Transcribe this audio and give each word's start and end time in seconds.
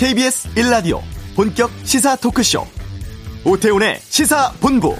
KBS 0.00 0.48
1라디오 0.54 1.02
본격 1.36 1.70
시사 1.84 2.16
토크쇼 2.16 2.64
오태훈의 3.44 3.98
시사본부 4.00 4.96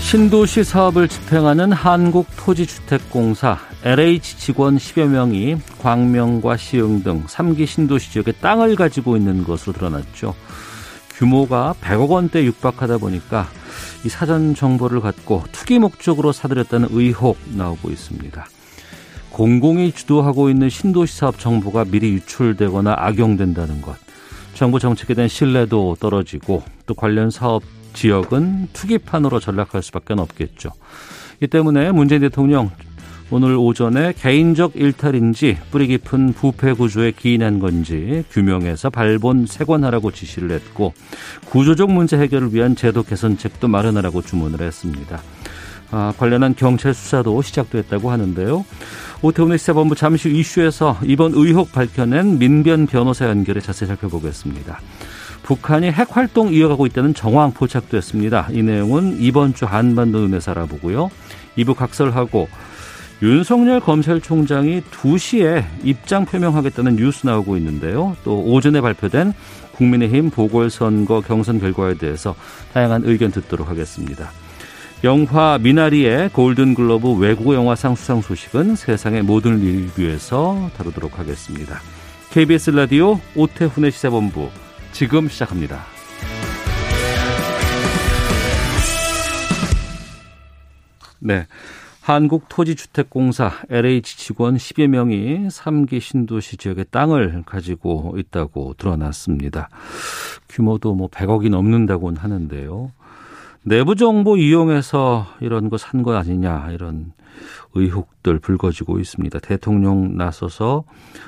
신도시 0.00 0.64
사업을 0.64 1.08
집행하는 1.08 1.72
한국토지주택공사 1.72 3.58
LH 3.84 4.36
직원 4.36 4.76
10여 4.76 5.06
명이 5.06 5.56
광명과 5.78 6.58
시흥 6.58 7.02
등 7.02 7.24
3기 7.24 7.66
신도시 7.66 8.12
지역에 8.12 8.32
땅을 8.32 8.76
가지고 8.76 9.16
있는 9.16 9.44
것으로 9.44 9.72
드러났죠. 9.72 10.34
규모가 11.14 11.74
100억 11.80 12.08
원대 12.08 12.44
육박하다 12.44 12.98
보니까 12.98 13.48
이 14.04 14.08
사전 14.08 14.54
정보를 14.54 15.00
갖고 15.00 15.44
투기 15.52 15.78
목적으로 15.78 16.32
사들였다는 16.32 16.88
의혹 16.90 17.38
나오고 17.54 17.90
있습니다. 17.90 18.46
공공이 19.30 19.92
주도하고 19.92 20.50
있는 20.50 20.68
신도시 20.68 21.16
사업 21.16 21.38
정보가 21.38 21.86
미리 21.86 22.12
유출되거나 22.12 22.94
악용된다는 22.98 23.80
것. 23.80 23.96
정부 24.54 24.78
정책에 24.78 25.14
대한 25.14 25.28
신뢰도 25.28 25.96
떨어지고 26.00 26.62
또 26.86 26.94
관련 26.94 27.30
사업 27.30 27.62
지역은 27.94 28.68
투기판으로 28.72 29.40
전락할 29.40 29.82
수밖에 29.82 30.14
없겠죠. 30.14 30.70
이 31.40 31.46
때문에 31.46 31.92
문재인 31.92 32.20
대통령 32.20 32.70
오늘 33.34 33.56
오전에 33.56 34.12
개인적 34.12 34.72
일탈인지 34.74 35.56
뿌리 35.70 35.86
깊은 35.86 36.34
부패 36.34 36.74
구조에 36.74 37.12
기인한 37.12 37.60
건지 37.60 38.26
규명해서 38.30 38.90
발본 38.90 39.46
세관하라고 39.46 40.10
지시를 40.10 40.50
했고 40.50 40.92
구조적 41.46 41.90
문제 41.90 42.18
해결을 42.18 42.52
위한 42.52 42.76
제도 42.76 43.02
개선책도 43.02 43.68
마련하라고 43.68 44.20
주문을 44.20 44.60
했습니다. 44.60 45.22
아, 45.92 46.12
관련한 46.18 46.54
경찰 46.54 46.92
수사도 46.92 47.40
시작됐다고 47.40 48.10
하는데요. 48.10 48.66
오태훈의 49.22 49.56
시사본부 49.56 49.94
잠시 49.94 50.28
후 50.28 50.34
이슈에서 50.34 50.98
이번 51.02 51.32
의혹 51.34 51.72
밝혀낸 51.72 52.38
민변 52.38 52.86
변호사 52.86 53.30
연결에 53.30 53.62
자세히 53.62 53.88
살펴보겠습니다. 53.88 54.78
북한이 55.42 55.90
핵 55.90 56.14
활동 56.14 56.52
이어가고 56.52 56.84
있다는 56.84 57.14
정황 57.14 57.52
포착됐습니다. 57.54 58.48
이 58.50 58.62
내용은 58.62 59.16
이번 59.20 59.54
주 59.54 59.64
한반도 59.64 60.20
눈에서 60.20 60.50
알아보고요. 60.50 61.10
2부 61.56 61.74
각설하고 61.74 62.48
윤석열 63.22 63.78
검찰총장이 63.78 64.80
2시에 64.80 65.64
입장 65.84 66.24
표명하겠다는 66.24 66.96
뉴스 66.96 67.24
나오고 67.24 67.56
있는데요. 67.58 68.16
또 68.24 68.42
오전에 68.42 68.80
발표된 68.80 69.32
국민의힘 69.76 70.30
보궐선거 70.30 71.20
경선 71.20 71.60
결과에 71.60 71.94
대해서 71.94 72.34
다양한 72.72 73.02
의견 73.04 73.30
듣도록 73.30 73.68
하겠습니다. 73.68 74.28
영화 75.04 75.56
미나리의 75.60 76.30
골든글러브 76.30 77.12
외국어 77.14 77.54
영화상 77.54 77.94
수상 77.94 78.20
소식은 78.20 78.74
세상의 78.74 79.22
모든 79.22 79.60
리뷰에서 79.60 80.70
다루도록 80.76 81.20
하겠습니다. 81.20 81.78
KBS 82.30 82.70
라디오 82.70 83.20
오태훈의 83.36 83.92
시사본부 83.92 84.50
지금 84.90 85.28
시작합니다. 85.28 85.84
네. 91.20 91.46
한국토지주택공사 92.02 93.52
LH 93.70 94.16
직원 94.18 94.56
10여 94.56 94.88
명이 94.88 95.46
3기 95.48 96.00
신도시 96.00 96.56
지역의 96.56 96.86
땅을 96.90 97.44
가지고 97.46 98.16
있다고 98.18 98.74
드러났습니다. 98.76 99.68
규모도 100.48 100.94
뭐 100.94 101.08
100억이 101.08 101.48
넘는다고는 101.48 102.18
하는데요. 102.18 102.90
내부 103.62 103.94
정보 103.94 104.36
이용해서 104.36 105.26
이런 105.40 105.70
거 105.70 105.76
산 105.78 106.02
거 106.02 106.14
아니냐 106.16 106.72
이런 106.72 107.12
의혹들 107.74 108.40
불거지고 108.40 108.98
있습니다. 108.98 109.38
대통령 109.38 110.16
나서서 110.16 110.82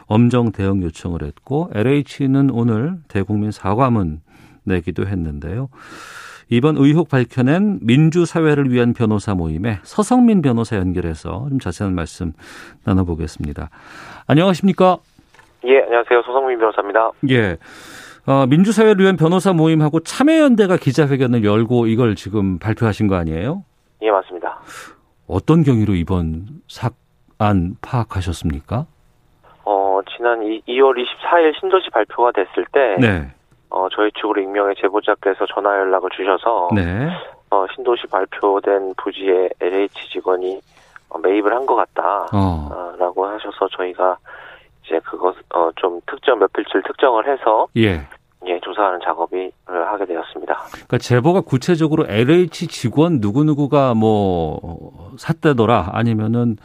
엄정 0.06 0.50
대응 0.50 0.82
요청을 0.82 1.22
했고 1.22 1.70
LH는 1.72 2.50
오늘 2.50 2.99
대국민 3.06 3.53
사과문 3.53 4.20
내기도 4.65 5.06
했는데요. 5.06 5.69
이번 6.50 6.77
의혹 6.77 7.09
밝혀낸 7.09 7.78
민주사회를 7.82 8.71
위한 8.71 8.93
변호사 8.93 9.34
모임에 9.34 9.78
서성민 9.82 10.43
변호사 10.43 10.77
연결해서 10.77 11.47
좀 11.49 11.59
자세한 11.59 11.94
말씀 11.94 12.32
나눠보겠습니다. 12.84 13.71
안녕하십니까? 14.27 14.99
예, 15.65 15.82
안녕하세요. 15.82 16.22
서성민 16.22 16.59
변호사입니다. 16.59 17.10
예. 17.31 17.56
어, 18.27 18.47
민주사회를 18.47 19.00
위한 19.00 19.16
변호사 19.16 19.53
모임하고 19.53 20.00
참여연대가 20.00 20.77
기자회견을 20.77 21.44
열고 21.44 21.87
이걸 21.87 22.15
지금 22.15 22.59
발표하신 22.59 23.06
거 23.06 23.16
아니에요? 23.16 23.65
예, 24.03 24.11
맞습니다. 24.11 24.61
어떤 25.26 25.62
경위로 25.62 25.94
이번 25.94 26.47
사안 26.69 27.76
파악하셨습니까? 27.82 28.87
어, 29.65 30.00
지난 30.16 30.43
2, 30.43 30.81
월 30.81 30.94
24일 30.97 31.59
신도시 31.61 31.91
발표가 31.91 32.32
됐을 32.32 32.66
때, 32.72 32.97
네. 32.99 33.34
어, 33.75 33.89
저희 33.91 34.11
측으로 34.12 34.41
익명의 34.41 34.77
제보자께서 34.81 35.47
전화 35.53 35.77
연락을 35.81 36.09
주셔서, 36.17 36.69
네. 36.75 37.09
어, 37.51 37.67
신도시 37.75 38.07
발표된 38.07 38.95
부지에 38.97 39.49
LH 39.61 40.11
직원이 40.12 40.61
어, 41.11 41.19
매입을 41.19 41.53
한 41.53 41.67
것 41.67 41.75
같다, 41.75 42.27
어. 42.33 42.93
라고 42.99 43.27
하셔서 43.27 43.67
저희가 43.77 44.17
이제 44.85 45.01
그것, 45.05 45.35
어, 45.55 45.71
좀 45.77 46.01
특정, 46.07 46.39
몇 46.39 46.53
필지를 46.53 46.83
특정을 46.85 47.27
해서, 47.27 47.67
예. 47.77 48.01
예, 48.47 48.61
조사하는 48.61 49.01
작업을 49.03 49.51
하게 49.67 50.05
되었습니다. 50.06 50.55
그러니까 50.73 50.99
제보가 50.99 51.41
구체적으로 51.41 52.05
LH 52.06 52.69
직원 52.69 53.19
누구누구가 53.21 53.95
뭐 53.95 55.12
샀다더라 55.17 55.91
아니면은 55.95 56.56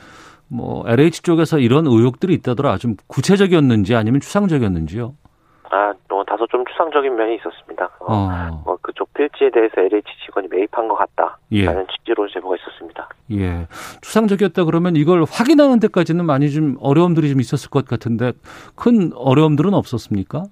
뭐 0.49 0.83
LH 0.87 1.21
쪽에서 1.23 1.57
이런 1.57 1.87
의혹들이 1.87 2.33
있다더라 2.33 2.77
좀 2.79 2.95
구체적이었는지 3.07 3.95
아니면 3.95 4.19
추상적이었는지요? 4.19 5.13
아, 5.71 5.93
뭐 6.39 6.47
다소 6.47 6.47
좀 6.47 6.65
추상적인 6.65 7.15
면이 7.15 7.35
있었습니다. 7.35 7.89
어, 7.99 8.13
어. 8.13 8.61
뭐 8.65 8.77
그쪽 8.81 9.13
필지에 9.13 9.51
대해서 9.51 9.81
LH 9.81 10.03
직원이 10.25 10.47
매입한 10.49 10.87
것 10.87 10.95
같다라는 10.95 11.37
예. 11.51 11.85
취지로 11.91 12.27
제보가 12.29 12.55
있었습니다. 12.55 13.09
예, 13.33 13.67
추상적이었다 14.01 14.63
그러면 14.63 14.95
이걸 14.95 15.23
확인하는 15.29 15.79
데까지는 15.79 16.25
많이 16.25 16.49
좀 16.49 16.77
어려움들이 16.81 17.29
좀 17.29 17.39
있었을 17.41 17.69
것 17.69 17.85
같은데 17.85 18.31
큰 18.75 19.11
어려움들은 19.13 19.73
없었습니까? 19.73 20.43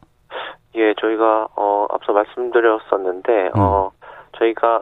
예, 0.75 0.93
저희가 0.99 1.47
어 1.55 1.87
앞서 1.89 2.11
말씀드렸었는데 2.11 3.47
음. 3.47 3.51
어 3.55 3.91
저희가 4.37 4.81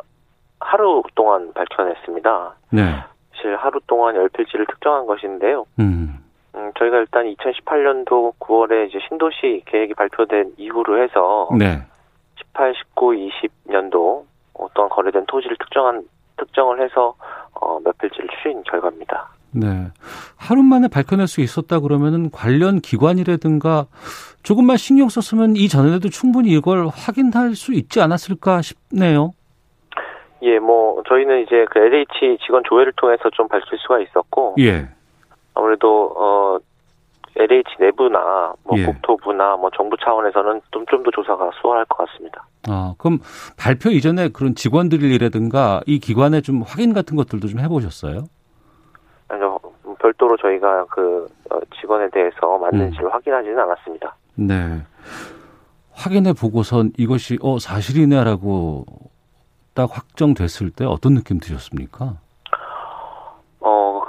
하루 0.59 1.03
동안 1.13 1.53
밝혀냈습니다. 1.53 2.55
네. 2.71 3.03
사실 3.35 3.55
하루 3.55 3.79
동안 3.87 4.15
열필지를 4.15 4.65
특정한 4.65 5.05
것인데요. 5.05 5.65
음. 5.79 6.24
음, 6.55 6.71
저희가 6.77 6.97
일단 6.97 7.25
2018년도 7.25 8.33
9월에 8.39 8.87
이제 8.87 8.99
신도시 9.07 9.63
계획이 9.65 9.93
발표된 9.93 10.53
이후로 10.57 11.03
해서 11.03 11.49
네. 11.57 11.81
18, 12.35 12.73
19, 12.75 13.11
20년도 13.11 14.23
어떤 14.53 14.89
거래된 14.89 15.25
토지를 15.27 15.57
특정한 15.57 16.03
특정을 16.37 16.81
해서 16.81 17.15
어, 17.53 17.79
몇 17.83 17.97
필지를 17.97 18.29
추린 18.41 18.63
결과입니다. 18.63 19.29
네. 19.51 19.87
하루 20.37 20.63
만에 20.63 20.87
밝혀낼 20.89 21.27
수 21.27 21.41
있었다 21.41 21.79
그러면은 21.79 22.29
관련 22.29 22.79
기관이라든가 22.79 23.85
조금만 24.43 24.77
신경 24.77 25.07
썼으면 25.07 25.55
이전에도 25.55 26.09
충분히 26.09 26.49
이걸 26.49 26.87
확인할 26.87 27.55
수 27.55 27.73
있지 27.73 28.01
않았을까 28.01 28.61
싶네요. 28.61 29.31
예, 30.41 30.59
뭐 30.59 31.01
저희는 31.07 31.43
이제 31.43 31.65
그 31.71 31.79
LH 31.79 32.37
직원 32.45 32.63
조회를 32.65 32.93
통해서 32.97 33.29
좀 33.31 33.47
밝힐 33.47 33.79
수가 33.79 33.99
있었고, 33.99 34.55
예. 34.59 34.89
아무래도 35.55 36.13
어 36.17 36.57
LH 37.37 37.75
내부나 37.79 38.53
뭐 38.63 38.77
예. 38.77 38.85
국토부나 38.85 39.57
뭐 39.57 39.69
정부 39.75 39.97
차원에서는 39.97 40.61
좀 40.71 40.85
좀 40.89 41.03
더 41.03 41.11
조사가 41.11 41.51
수월할 41.59 41.85
것 41.85 41.97
같습니다. 42.07 42.45
아, 42.67 42.95
그럼 42.97 43.19
발표 43.57 43.89
이전에 43.89 44.29
그런 44.29 44.55
직원들이라든가 44.55 45.81
이 45.85 45.99
기관에 45.99 46.41
좀 46.41 46.61
확인 46.61 46.93
같은 46.93 47.17
것들도 47.17 47.47
좀 47.47 47.59
해보셨어요? 47.59 48.25
아니요, 49.27 49.59
별도로 49.99 50.37
저희가 50.37 50.85
그 50.85 51.27
어, 51.51 51.59
직원에 51.79 52.09
대해서 52.11 52.57
맞는지를 52.57 53.05
음. 53.05 53.11
확인하지는 53.11 53.59
않았습니다. 53.59 54.15
네. 54.35 54.81
확인해 55.91 56.33
보고선 56.33 56.91
이것이 56.97 57.37
어 57.41 57.57
사실이네라고 57.59 58.85
딱 59.73 59.89
확정됐을 59.95 60.71
때 60.71 60.85
어떤 60.85 61.15
느낌 61.15 61.39
드셨습니까? 61.39 62.15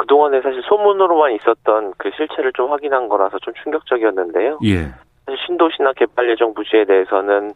어 0.06 0.16
그동안에 0.16 0.40
사실 0.42 0.62
소문으로만 0.62 1.32
있었던 1.32 1.94
그 1.98 2.10
실체를 2.16 2.52
좀 2.52 2.70
확인한 2.70 3.08
거라서 3.08 3.38
좀 3.40 3.52
충격적이었는데요. 3.62 4.58
예. 4.64 4.92
사실 5.26 5.38
신도시나 5.46 5.92
개발 5.94 6.30
예정 6.30 6.54
부지에 6.54 6.84
대해서는 6.84 7.52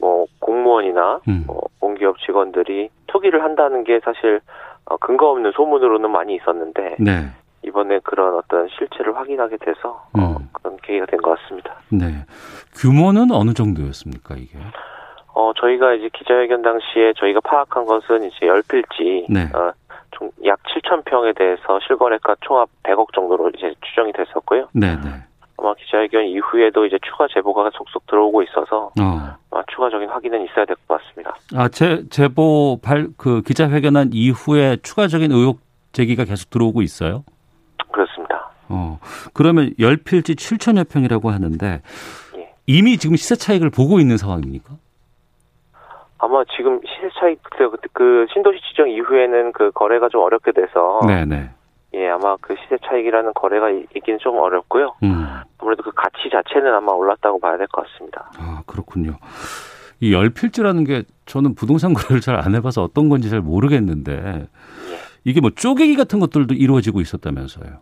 뭐 0.00 0.26
공무원이나 0.40 1.20
음. 1.28 1.44
뭐 1.46 1.62
공기업 1.78 2.18
직원들이 2.18 2.90
투기를 3.06 3.42
한다는 3.44 3.84
게 3.84 4.00
사실 4.04 4.40
어, 4.86 4.96
근거 4.96 5.30
없는 5.30 5.52
소문으로는 5.52 6.10
많이 6.10 6.34
있었는데 6.34 6.96
네. 6.98 7.26
이번에 7.64 8.00
그런 8.02 8.34
어떤 8.34 8.68
실체를 8.76 9.16
확인하게 9.16 9.56
돼서 9.58 10.04
어, 10.18 10.36
음. 10.40 10.48
그런 10.52 10.76
계기가 10.82 11.06
된 11.06 11.20
것 11.20 11.38
같습니다. 11.40 11.76
네. 11.90 12.24
규모는 12.74 13.30
어느 13.30 13.54
정도였습니까 13.54 14.34
이게? 14.36 14.58
어, 15.34 15.52
저희가 15.56 15.94
이제 15.94 16.10
기자회견 16.12 16.62
당시에 16.62 17.12
저희가 17.16 17.40
파악한 17.40 17.86
것은 17.86 18.24
이제 18.24 18.46
열 18.46 18.60
필지, 18.68 19.26
네. 19.30 19.48
어, 19.54 19.72
약 20.44 20.58
7천 20.64 21.04
평에 21.04 21.32
대해서 21.32 21.78
실거래가 21.86 22.36
총합 22.42 22.68
100억 22.82 23.12
정도로 23.14 23.50
이제 23.56 23.74
추정이 23.86 24.12
됐었고요. 24.12 24.68
네, 24.72 24.96
네. 24.96 25.10
아마 25.58 25.74
기자회견 25.74 26.24
이후에도 26.26 26.84
이제 26.86 26.98
추가 27.06 27.26
제보가 27.32 27.70
속속 27.74 28.06
들어오고 28.06 28.42
있어서 28.42 28.90
어. 29.00 29.36
아마 29.50 29.62
추가적인 29.72 30.08
확인은 30.08 30.44
있어야 30.46 30.64
될 30.64 30.74
것 30.88 31.00
같습니다. 31.00 31.34
아, 31.54 31.68
제, 31.68 32.02
제보 32.10 32.78
발, 32.82 33.08
그 33.16 33.42
기자회견한 33.42 34.10
이후에 34.12 34.78
추가적인 34.82 35.30
의혹 35.30 35.60
제기가 35.92 36.24
계속 36.24 36.50
들어오고 36.50 36.82
있어요? 36.82 37.24
그렇습니다. 37.92 38.50
어, 38.68 38.98
그러면 39.34 39.72
열필지 39.78 40.34
7천여 40.34 40.88
평이라고 40.88 41.30
하는데 41.30 41.82
예. 42.36 42.54
이미 42.66 42.96
지금 42.96 43.16
시세 43.16 43.36
차익을 43.36 43.70
보고 43.70 44.00
있는 44.00 44.16
상황입니까? 44.16 44.74
아마 46.32 46.44
지금 46.56 46.80
시세 46.86 47.10
차익 47.20 47.42
그, 47.42 47.70
그 47.92 48.26
신도시 48.32 48.58
지정 48.70 48.88
이후에는 48.88 49.52
그 49.52 49.70
거래가 49.72 50.08
좀 50.08 50.22
어렵게 50.22 50.52
돼서 50.52 51.00
네네. 51.06 51.50
예 51.94 52.08
아마 52.08 52.36
그 52.40 52.56
시세 52.56 52.78
차익이라는 52.88 53.34
거래가 53.34 53.68
있기는 53.70 54.18
좀 54.18 54.38
어렵고요. 54.38 54.94
음. 55.02 55.26
아무래도 55.58 55.82
그 55.82 55.92
가치 55.94 56.30
자체는 56.30 56.72
아마 56.74 56.92
올랐다고 56.92 57.38
봐야 57.38 57.58
될 57.58 57.66
것 57.68 57.86
같습니다. 57.86 58.30
아 58.38 58.62
그렇군요. 58.66 59.18
이 60.00 60.14
열필지라는 60.14 60.84
게 60.84 61.02
저는 61.26 61.54
부동산 61.54 61.92
거래를 61.94 62.22
잘 62.22 62.36
안 62.36 62.54
해봐서 62.54 62.82
어떤 62.82 63.10
건지 63.10 63.28
잘 63.28 63.40
모르겠는데 63.42 64.12
예. 64.12 64.46
이게 65.24 65.40
뭐 65.42 65.50
쪼개기 65.50 65.96
같은 65.96 66.18
것들도 66.18 66.54
이루어지고 66.54 67.00
있었다면서요? 67.02 67.76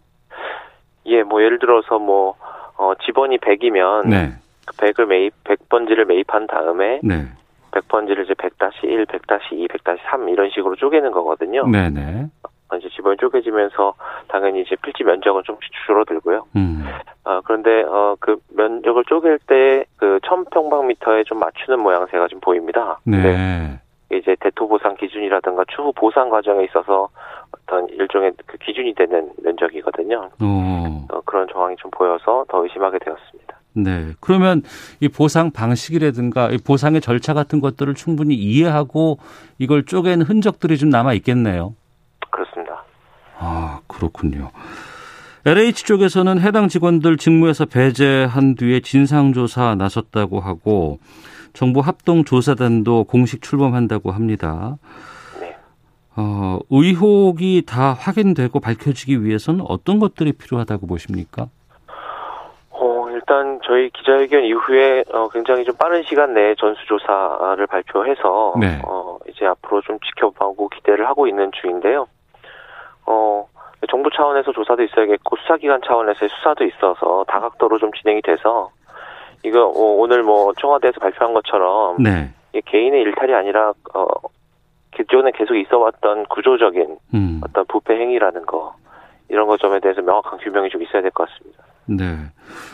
예, 1.06 1.23
뭐 1.23 1.41
예를 1.43 1.61
들어서 1.61 1.99
뭐 2.00 2.35
어, 2.76 2.93
집원이 3.06 3.38
100이면 3.38 4.08
네. 4.08 4.32
100을 4.76 5.06
매입 5.06 5.32
100번지를 5.44 6.05
매입한 6.06 6.49
다음에 6.49 6.99
네. 7.05 7.29
100번지를 7.70 8.25
이제 8.25 8.34
100-1, 8.34 9.06
100-2, 9.06 9.69
100-3 9.69 10.28
이런 10.31 10.50
식으로 10.50 10.76
쪼개는 10.76 11.11
거거든요. 11.12 11.67
네네. 11.67 12.26
어, 12.72 12.76
이제 12.76 12.88
집원이 12.90 13.17
쪼개지면서 13.19 13.94
당연히 14.28 14.62
이제 14.62 14.76
필지 14.82 15.02
면적은 15.05 15.43
좀 15.44 15.56
줄어들고요. 15.87 16.46
음. 16.56 16.84
어, 17.25 17.40
그런데 17.44 17.82
어, 17.82 18.17
그 18.20 18.37
면적을 18.55 19.05
쪼갤 19.05 19.38
때 19.46 19.84
그 20.00 20.19
1000평방미터에 20.22 21.26
좀 21.26 21.38
맞추는 21.38 21.78
모양새가 21.81 22.28
좀 22.28 22.40
보입니다. 22.40 22.99
네. 23.05 23.78
이제 24.11 24.34
대토 24.40 24.66
보상 24.66 24.96
기준이라든가 24.96 25.64
추후 25.69 25.93
보상 25.93 26.31
과정에 26.31 26.64
있어서 26.64 27.08
어떤 27.52 27.87
일종의 27.90 28.32
그 28.46 28.56
기준이 28.56 28.94
되는 28.94 29.31
면적이거든요. 29.43 30.31
어. 30.40 31.06
어, 31.12 31.20
그런 31.26 31.46
정황이 31.52 31.76
좀 31.76 31.90
보여서 31.90 32.44
더 32.49 32.62
의심하게 32.64 32.99
되었습니다. 32.99 33.60
네. 33.72 34.12
그러면 34.20 34.62
이 35.00 35.08
보상 35.08 35.50
방식이라든가 35.50 36.50
이 36.50 36.58
보상의 36.58 37.00
절차 37.00 37.34
같은 37.34 37.61
것들을 37.61 37.94
충분히 37.94 38.34
이해하고 38.34 39.19
이걸 39.58 39.84
쪼갠 39.84 40.22
흔적들이 40.22 40.78
좀 40.78 40.90
남아 40.90 41.14
있겠네요. 41.14 41.75
그렇습니다. 42.31 42.84
아, 43.38 43.81
그렇군요. 43.87 44.50
LH 45.46 45.84
쪽에서는 45.84 46.40
해당 46.40 46.69
직원들 46.69 47.17
직무에서 47.17 47.64
배제한 47.64 48.56
뒤에 48.56 48.81
진상조사 48.81 49.75
나섰다고 49.76 50.40
하고 50.40 50.99
정부 51.55 51.81
합동조사단도 51.81 53.05
공식 53.05 53.40
출범한다고 53.40 54.11
합니다. 54.11 54.76
네. 55.40 55.56
어, 56.16 56.58
의혹이 56.69 57.62
다 57.66 57.94
확인되고 57.94 58.61
밝혀지기 58.61 59.25
위해서는 59.25 59.64
어떤 59.66 59.99
것들이 59.99 60.32
필요하다고 60.32 60.87
보십니까? 60.87 61.49
일단 63.31 63.61
저희 63.62 63.91
기자회견 63.91 64.43
이후에 64.43 65.05
어, 65.12 65.29
굉장히 65.29 65.65
좀 65.65 65.77
빠른 65.77 66.03
시간 66.03 66.35
내에 66.35 66.56
전수조사를 66.56 67.65
발표해서 67.69 68.55
네. 68.59 68.82
어, 68.85 69.19
이제 69.29 69.47
앞으로 69.47 69.81
좀 69.82 70.00
지켜보고 70.00 70.69
기대를 70.71 71.06
하고 71.06 71.29
있는 71.29 71.53
중인데요. 71.53 72.09
어, 73.06 73.47
정부 73.88 74.11
차원에서 74.11 74.50
조사도 74.50 74.82
있어야겠고 74.82 75.37
수사기관 75.37 75.81
차원에서의 75.87 76.29
수사도 76.29 76.65
있어서 76.65 77.25
다각도로 77.29 77.79
좀 77.79 77.93
진행이 77.93 78.21
돼서 78.23 78.71
이거 79.44 79.65
어, 79.65 79.81
오늘 79.81 80.25
뭐 80.25 80.53
청와대에서 80.55 80.99
발표한 80.99 81.33
것처럼 81.33 82.03
네. 82.03 82.31
개인의 82.67 83.03
일탈이 83.03 83.33
아니라 83.33 83.73
어, 83.94 84.06
기존에 84.97 85.31
계속 85.31 85.55
있어왔던 85.55 86.26
구조적인 86.26 86.99
음. 87.15 87.41
어떤 87.44 87.65
부패 87.67 87.94
행위라는 87.94 88.44
거 88.44 88.75
이런 89.29 89.47
것 89.47 89.61
점에 89.61 89.79
대해서 89.79 90.03
명확한 90.03 90.41
규명이 90.41 90.69
좀 90.71 90.83
있어야 90.83 91.00
될 91.00 91.12
것 91.12 91.29
같습니다. 91.29 91.69
네. 91.90 92.16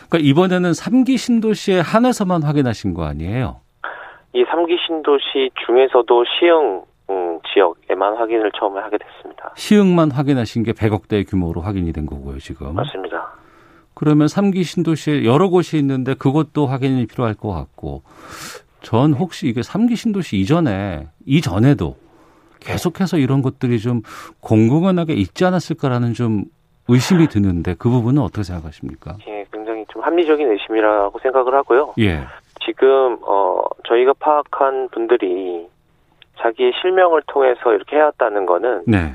그러니까 0.09 0.19
이번에는 0.29 0.73
3기 0.73 1.17
신도시에 1.17 1.81
한해서만 1.81 2.43
확인하신 2.43 2.95
거 2.95 3.05
아니에요? 3.05 3.61
이 4.35 4.45
3기 4.45 4.77
신도시 4.87 5.51
중에서도 5.67 6.25
시흥 6.39 6.83
음, 7.09 7.39
지역에만 7.53 8.17
확인을 8.17 8.51
처음에 8.59 8.81
하게 8.81 8.99
됐습니다. 8.99 9.53
시흥만 9.57 10.11
확인하신 10.11 10.65
게 10.65 10.73
100억대 10.73 11.29
규모로 11.29 11.61
확인이 11.61 11.93
된 11.93 12.05
거고요, 12.05 12.39
지금. 12.39 12.75
맞습니다. 12.75 13.33
그러면 13.95 14.27
3기 14.27 14.65
신도시에 14.65 15.25
여러 15.25 15.49
곳이 15.49 15.79
있는데 15.79 16.15
그것도 16.15 16.67
확인이 16.67 17.07
필요할 17.07 17.35
것 17.35 17.51
같고 17.51 18.03
전 18.83 19.15
혹시 19.15 19.49
이게 19.49 19.63
3기 19.63 19.97
신도시 19.97 20.37
이전에 20.37 21.09
이전에도 21.25 21.97
계속해서 22.61 23.17
이런 23.17 23.41
것들이 23.41 23.79
좀 23.79 24.03
공공연하게 24.41 25.15
있지 25.15 25.47
않았을까라는 25.47 26.13
좀 26.13 26.45
의심이 26.89 27.27
드는데 27.29 27.75
그 27.79 27.89
부분은 27.89 28.23
어떻게 28.23 28.43
생각하십니까? 28.43 29.17
예, 29.27 29.45
굉장히 29.53 29.85
좀 29.89 30.03
합리적인 30.03 30.51
의심이라고 30.51 31.19
생각을 31.19 31.55
하고요. 31.55 31.95
예. 31.99 32.21
지금 32.65 33.19
어 33.23 33.63
저희가 33.87 34.13
파악한 34.19 34.89
분들이 34.91 35.69
자기의 36.39 36.73
실명을 36.81 37.23
통해서 37.27 37.73
이렇게 37.73 37.97
해왔다는 37.97 38.47
거는 38.47 38.85
네. 38.87 39.15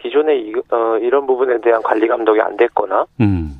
기존에 0.00 0.36
이, 0.36 0.52
어, 0.70 0.98
이런 0.98 1.26
부분에 1.26 1.60
대한 1.60 1.82
관리 1.82 2.06
감독이 2.06 2.40
안 2.40 2.56
됐거나 2.56 3.06
음. 3.20 3.54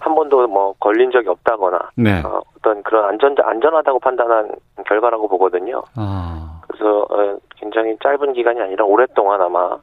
한 0.00 0.14
번도 0.14 0.46
뭐 0.48 0.74
걸린 0.80 1.10
적이 1.10 1.28
없다거나 1.28 1.90
네. 1.96 2.22
어, 2.22 2.42
떤 2.62 2.82
그런 2.82 3.04
안전 3.06 3.34
안전하다고 3.38 4.00
판단한 4.00 4.50
결과라고 4.86 5.28
보거든요. 5.28 5.82
아. 5.96 6.60
그래서 6.68 7.06
어, 7.10 7.38
굉장히 7.56 7.96
짧은 8.02 8.32
기간이 8.32 8.60
아니라 8.60 8.84
오랫동안 8.84 9.40
아마 9.40 9.78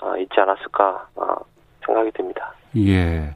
어, 0.00 0.16
있지 0.16 0.40
않았을까 0.40 1.08
어, 1.16 1.36
생각이 1.88 2.10
듭니다. 2.12 2.52
예. 2.76 3.34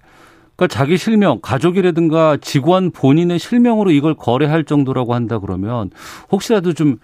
그러니까 0.57 0.67
자기 0.69 0.97
실명, 0.97 1.41
가족이라든가 1.43 2.37
직원 2.41 2.91
본인의 2.93 3.39
실명으로 3.39 3.91
이걸 3.91 4.15
거래할 4.15 4.65
정도라고 4.65 5.15
한다 5.15 5.39
그러면 5.39 5.91
혹시라도 6.31 6.73
좀 6.73 6.99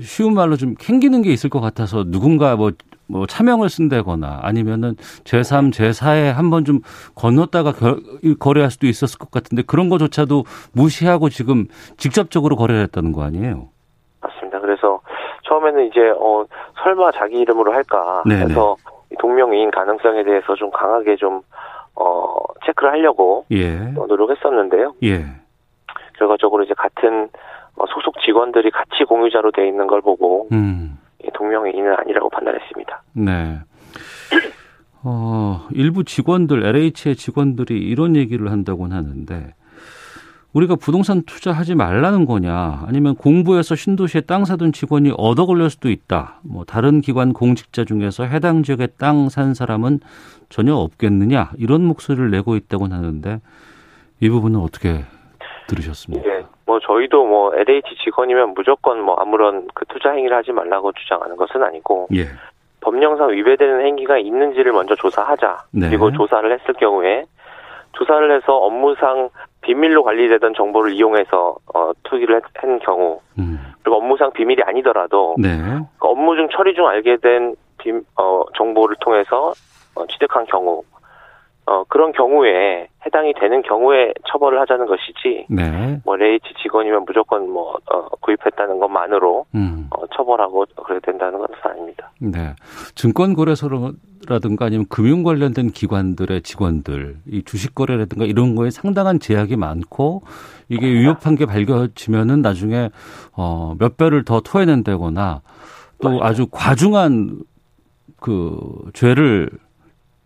쉬운 0.00 0.34
말로 0.34 0.56
좀 0.56 0.74
캥기는 0.78 1.22
게 1.22 1.32
있을 1.32 1.50
것 1.50 1.60
같아서 1.60 2.04
누군가 2.04 2.56
뭐, 2.56 2.72
뭐 3.06 3.26
차명을 3.26 3.68
쓴다거나 3.68 4.40
아니면은 4.42 4.94
제3, 5.24 5.72
제4에 5.72 6.32
한번 6.32 6.64
좀 6.64 6.80
건넜다가 7.14 7.72
겨, 7.72 7.96
거래할 8.38 8.70
수도 8.70 8.86
있었을 8.86 9.18
것 9.18 9.30
같은데 9.30 9.62
그런 9.62 9.88
거조차도 9.88 10.44
무시하고 10.72 11.28
지금 11.30 11.66
직접적으로 11.96 12.56
거래를 12.56 12.82
했다는 12.84 13.12
거 13.12 13.22
아니에요? 13.22 13.68
맞습니다. 14.20 14.60
그래서 14.60 15.00
처음에는 15.48 15.86
이제 15.88 16.00
어 16.18 16.44
설마 16.82 17.10
자기 17.12 17.38
이름으로 17.38 17.72
할까 17.72 18.22
네네. 18.26 18.54
동명이인 19.18 19.70
가능성에 19.70 20.24
대해서 20.24 20.54
좀 20.54 20.70
강하게 20.70 21.16
좀 21.16 21.42
어, 21.94 22.34
체크를 22.64 22.92
하려고 22.92 23.44
예. 23.50 23.78
노력했었는데요. 23.78 24.94
예. 25.04 25.24
결과적으로 26.18 26.64
이제 26.64 26.74
같은 26.74 27.28
어, 27.76 27.86
소속 27.86 28.20
직원들이 28.20 28.70
같이 28.70 29.04
공유자로 29.04 29.50
돼 29.52 29.66
있는 29.66 29.86
걸 29.86 30.00
보고 30.00 30.48
음. 30.52 30.98
동명이인은 31.34 31.94
아니라고 31.98 32.28
판단했습니다. 32.30 33.02
네. 33.14 33.58
어, 35.04 35.66
일부 35.72 36.04
직원들 36.04 36.64
LH의 36.64 37.16
직원들이 37.16 37.76
이런 37.76 38.16
얘기를 38.16 38.50
한다고는 38.50 38.96
하는데 38.96 39.54
우리가 40.54 40.76
부동산 40.76 41.22
투자하지 41.22 41.74
말라는 41.74 42.26
거냐 42.26 42.84
아니면 42.86 43.14
공부해서 43.16 43.74
신도시에 43.74 44.22
땅 44.22 44.44
사둔 44.44 44.72
직원이 44.72 45.12
얻어 45.16 45.46
걸릴 45.46 45.70
수도 45.70 45.88
있다. 45.88 46.40
뭐 46.42 46.64
다른 46.64 47.00
기관 47.00 47.32
공직자 47.32 47.84
중에서 47.84 48.24
해당 48.24 48.62
지역에 48.62 48.88
땅 48.98 49.28
산 49.30 49.54
사람은 49.54 50.00
전혀 50.50 50.74
없겠느냐 50.74 51.52
이런 51.58 51.84
목소리를 51.84 52.30
내고 52.30 52.56
있다고 52.56 52.84
하는데 52.84 53.40
이 54.20 54.28
부분은 54.28 54.60
어떻게 54.60 55.04
들으셨습니까? 55.68 56.28
예, 56.28 56.44
뭐 56.66 56.78
저희도 56.80 57.24
뭐 57.24 57.54
LH 57.54 57.96
직원이면 58.04 58.52
무조건 58.54 59.00
뭐 59.00 59.14
아무런 59.14 59.68
그 59.74 59.86
투자 59.86 60.10
행위를 60.10 60.36
하지 60.36 60.52
말라고 60.52 60.92
주장하는 60.92 61.36
것은 61.36 61.62
아니고 61.62 62.08
예. 62.14 62.26
법령상 62.80 63.30
위배되는 63.30 63.86
행위가 63.86 64.18
있는지를 64.18 64.72
먼저 64.72 64.94
조사하자. 64.96 65.64
네. 65.70 65.88
그리고 65.88 66.10
조사를 66.10 66.52
했을 66.52 66.74
경우에 66.74 67.24
조사를 67.92 68.36
해서 68.36 68.56
업무상 68.56 69.30
비밀로 69.62 70.02
관리되던 70.04 70.54
정보를 70.54 70.92
이용해서 70.92 71.56
어, 71.74 71.92
투기를 72.04 72.40
한 72.54 72.78
경우 72.80 73.20
음. 73.38 73.58
그리고 73.82 73.96
업무상 73.98 74.32
비밀이 74.32 74.62
아니더라도 74.64 75.36
네. 75.38 75.58
그 75.98 76.08
업무 76.08 76.36
중 76.36 76.48
처리 76.52 76.74
중 76.74 76.86
알게 76.86 77.16
된 77.16 77.56
비, 77.78 77.90
어, 78.16 78.44
정보를 78.56 78.96
통해서 79.00 79.52
어, 79.94 80.06
취득한 80.06 80.44
경우 80.46 80.82
어, 81.64 81.84
그런 81.84 82.12
경우에 82.12 82.88
해당이 83.06 83.34
되는 83.34 83.62
경우에 83.62 84.12
처벌을 84.28 84.60
하자는 84.60 84.86
것이지, 84.86 85.46
네. 85.48 86.00
뭐 86.04 86.16
레이치 86.16 86.54
직원이면 86.62 87.04
무조건 87.06 87.48
뭐 87.48 87.78
어, 87.90 88.08
구입했다는 88.20 88.78
것만으로 88.80 89.46
음. 89.54 89.88
어, 89.90 90.06
처벌하고 90.08 90.66
그래야 90.84 91.00
된다는 91.00 91.38
것은 91.38 91.54
아닙니다. 91.62 92.10
네, 92.20 92.54
증권거래소라든가 92.96 94.66
아니면 94.66 94.86
금융 94.88 95.22
관련된 95.22 95.70
기관들의 95.70 96.42
직원들, 96.42 97.16
이 97.26 97.42
주식 97.44 97.74
거래라든가 97.74 98.24
이런 98.24 98.56
거에 98.56 98.70
상당한 98.70 99.20
제약이 99.20 99.56
많고 99.56 100.22
이게 100.68 100.86
위협한 100.86 101.36
게 101.36 101.46
밝혀지면은 101.46 102.42
나중에 102.42 102.90
어, 103.36 103.74
몇 103.78 103.96
배를 103.96 104.24
더 104.24 104.40
토해낸다거나 104.40 105.42
또 106.00 106.08
맞습니다. 106.08 106.26
아주 106.26 106.46
과중한 106.50 107.42
그 108.20 108.58
죄를 108.94 109.50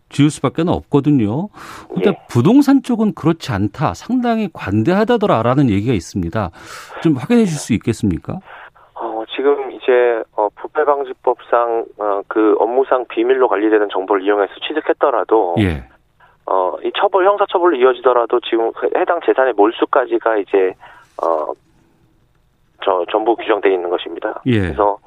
지을 0.09 0.29
수밖에 0.29 0.63
없거든요. 0.65 1.49
근데 1.93 2.09
예. 2.09 2.17
부동산 2.29 2.81
쪽은 2.81 3.13
그렇지 3.13 3.51
않다. 3.51 3.93
상당히 3.93 4.49
관대하다더라라는 4.53 5.69
얘기가 5.69 5.93
있습니다. 5.93 6.49
좀 7.03 7.15
확인해 7.15 7.45
주실 7.45 7.59
수 7.59 7.73
있겠습니까? 7.73 8.39
어, 8.95 9.23
지금 9.35 9.71
이제 9.71 10.23
어, 10.35 10.47
부패 10.55 10.83
방지법상 10.85 11.85
어, 11.97 12.21
그 12.27 12.55
업무상 12.59 13.05
비밀로 13.09 13.47
관리되는 13.47 13.89
정보를 13.91 14.23
이용해서 14.23 14.53
취득했더라도 14.67 15.55
예. 15.59 15.83
어, 16.45 16.77
이 16.83 16.91
처벌 16.97 17.25
형사 17.25 17.45
처벌로 17.51 17.75
이어지더라도 17.75 18.39
지금 18.41 18.71
해당 18.95 19.19
재산의 19.25 19.53
몰수까지가 19.53 20.37
이제 20.37 20.73
어, 21.21 21.51
저 22.83 23.05
전부 23.11 23.35
규정되어 23.35 23.71
있는 23.71 23.89
것입니다. 23.89 24.41
예. 24.45 24.59
그래서 24.59 24.97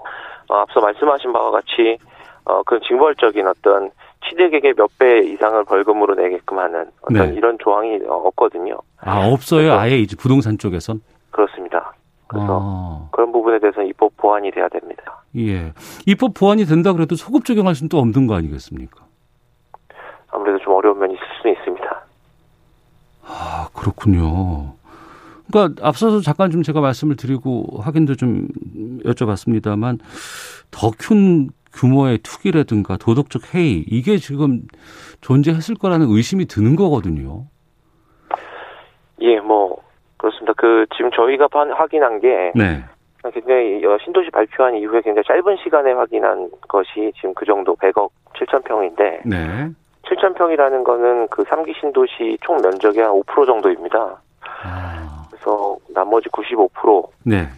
어, 0.48 0.56
앞서 0.56 0.80
말씀하신 0.80 1.32
바와 1.32 1.50
같이 1.50 1.98
어, 2.44 2.62
그 2.64 2.78
징벌적인 2.80 3.46
어떤 3.46 3.90
취득액의 4.30 4.74
몇 4.76 4.90
배 4.98 5.20
이상을 5.20 5.64
벌금으로 5.64 6.14
내게끔 6.14 6.58
하는 6.58 6.86
어떤 7.02 7.30
네. 7.30 7.34
이런 7.36 7.56
조항이 7.58 7.98
없거든요. 8.06 8.78
아 8.98 9.26
없어요. 9.28 9.72
아예 9.74 9.98
이제 9.98 10.14
부동산 10.16 10.58
쪽에선 10.58 11.00
그렇습니다. 11.30 11.94
그래서 12.26 12.60
아. 12.62 13.08
그런 13.12 13.32
부분에 13.32 13.58
대해서는 13.58 13.88
입법 13.88 14.16
보완이 14.16 14.50
돼야 14.50 14.68
됩니다. 14.68 15.22
예, 15.36 15.72
입법 16.06 16.34
보완이 16.34 16.64
된다 16.64 16.92
그래도 16.92 17.16
소급 17.16 17.44
적용할 17.44 17.74
수는 17.74 17.88
또 17.88 17.98
없는 17.98 18.26
거 18.26 18.34
아니겠습니까? 18.34 19.04
아무래도 20.30 20.58
좀 20.62 20.74
어려운 20.74 20.98
면이 20.98 21.14
있을 21.14 21.24
수는 21.40 21.56
있습니다. 21.56 22.02
아 23.26 23.68
그렇군요. 23.74 24.74
그러니까 25.50 25.86
앞서서 25.86 26.20
잠깐 26.20 26.50
좀 26.50 26.62
제가 26.62 26.80
말씀을 26.80 27.16
드리고 27.16 27.80
확인도 27.80 28.14
좀 28.14 28.46
여쭤봤습니다만 29.04 29.98
더 30.70 30.90
큰 30.98 31.50
규모의 31.72 32.18
투기라든가 32.18 32.96
도덕적 32.96 33.54
해이 33.54 33.84
이게 33.86 34.16
지금 34.16 34.62
존재했을 35.20 35.76
거라는 35.76 36.06
의심이 36.08 36.46
드는 36.46 36.76
거거든요. 36.76 37.46
예, 39.20 39.38
뭐 39.40 39.76
그렇습니다. 40.16 40.52
그 40.56 40.86
지금 40.96 41.10
저희가 41.12 41.48
확인한 41.52 42.20
게 42.20 42.52
네. 42.54 42.84
굉장히 43.32 43.84
어, 43.84 43.98
신도시 44.02 44.30
발표한 44.30 44.76
이후에 44.76 45.02
굉장히 45.02 45.24
짧은 45.26 45.56
시간에 45.62 45.92
확인한 45.92 46.50
것이 46.68 47.12
지금 47.16 47.34
그 47.34 47.44
정도 47.44 47.76
100억 47.76 48.10
7천 48.34 48.64
평인데 48.64 49.22
네. 49.26 49.70
7천 50.04 50.34
평이라는 50.36 50.84
거는 50.84 51.28
그 51.28 51.44
3기 51.44 51.78
신도시 51.78 52.38
총 52.42 52.56
면적의 52.62 53.02
한 53.02 53.12
5% 53.12 53.46
정도입니다. 53.46 54.20
아. 54.62 55.26
그래서 55.30 55.76
나머지 55.94 56.28
95% 56.30 57.08
네. 57.24 57.48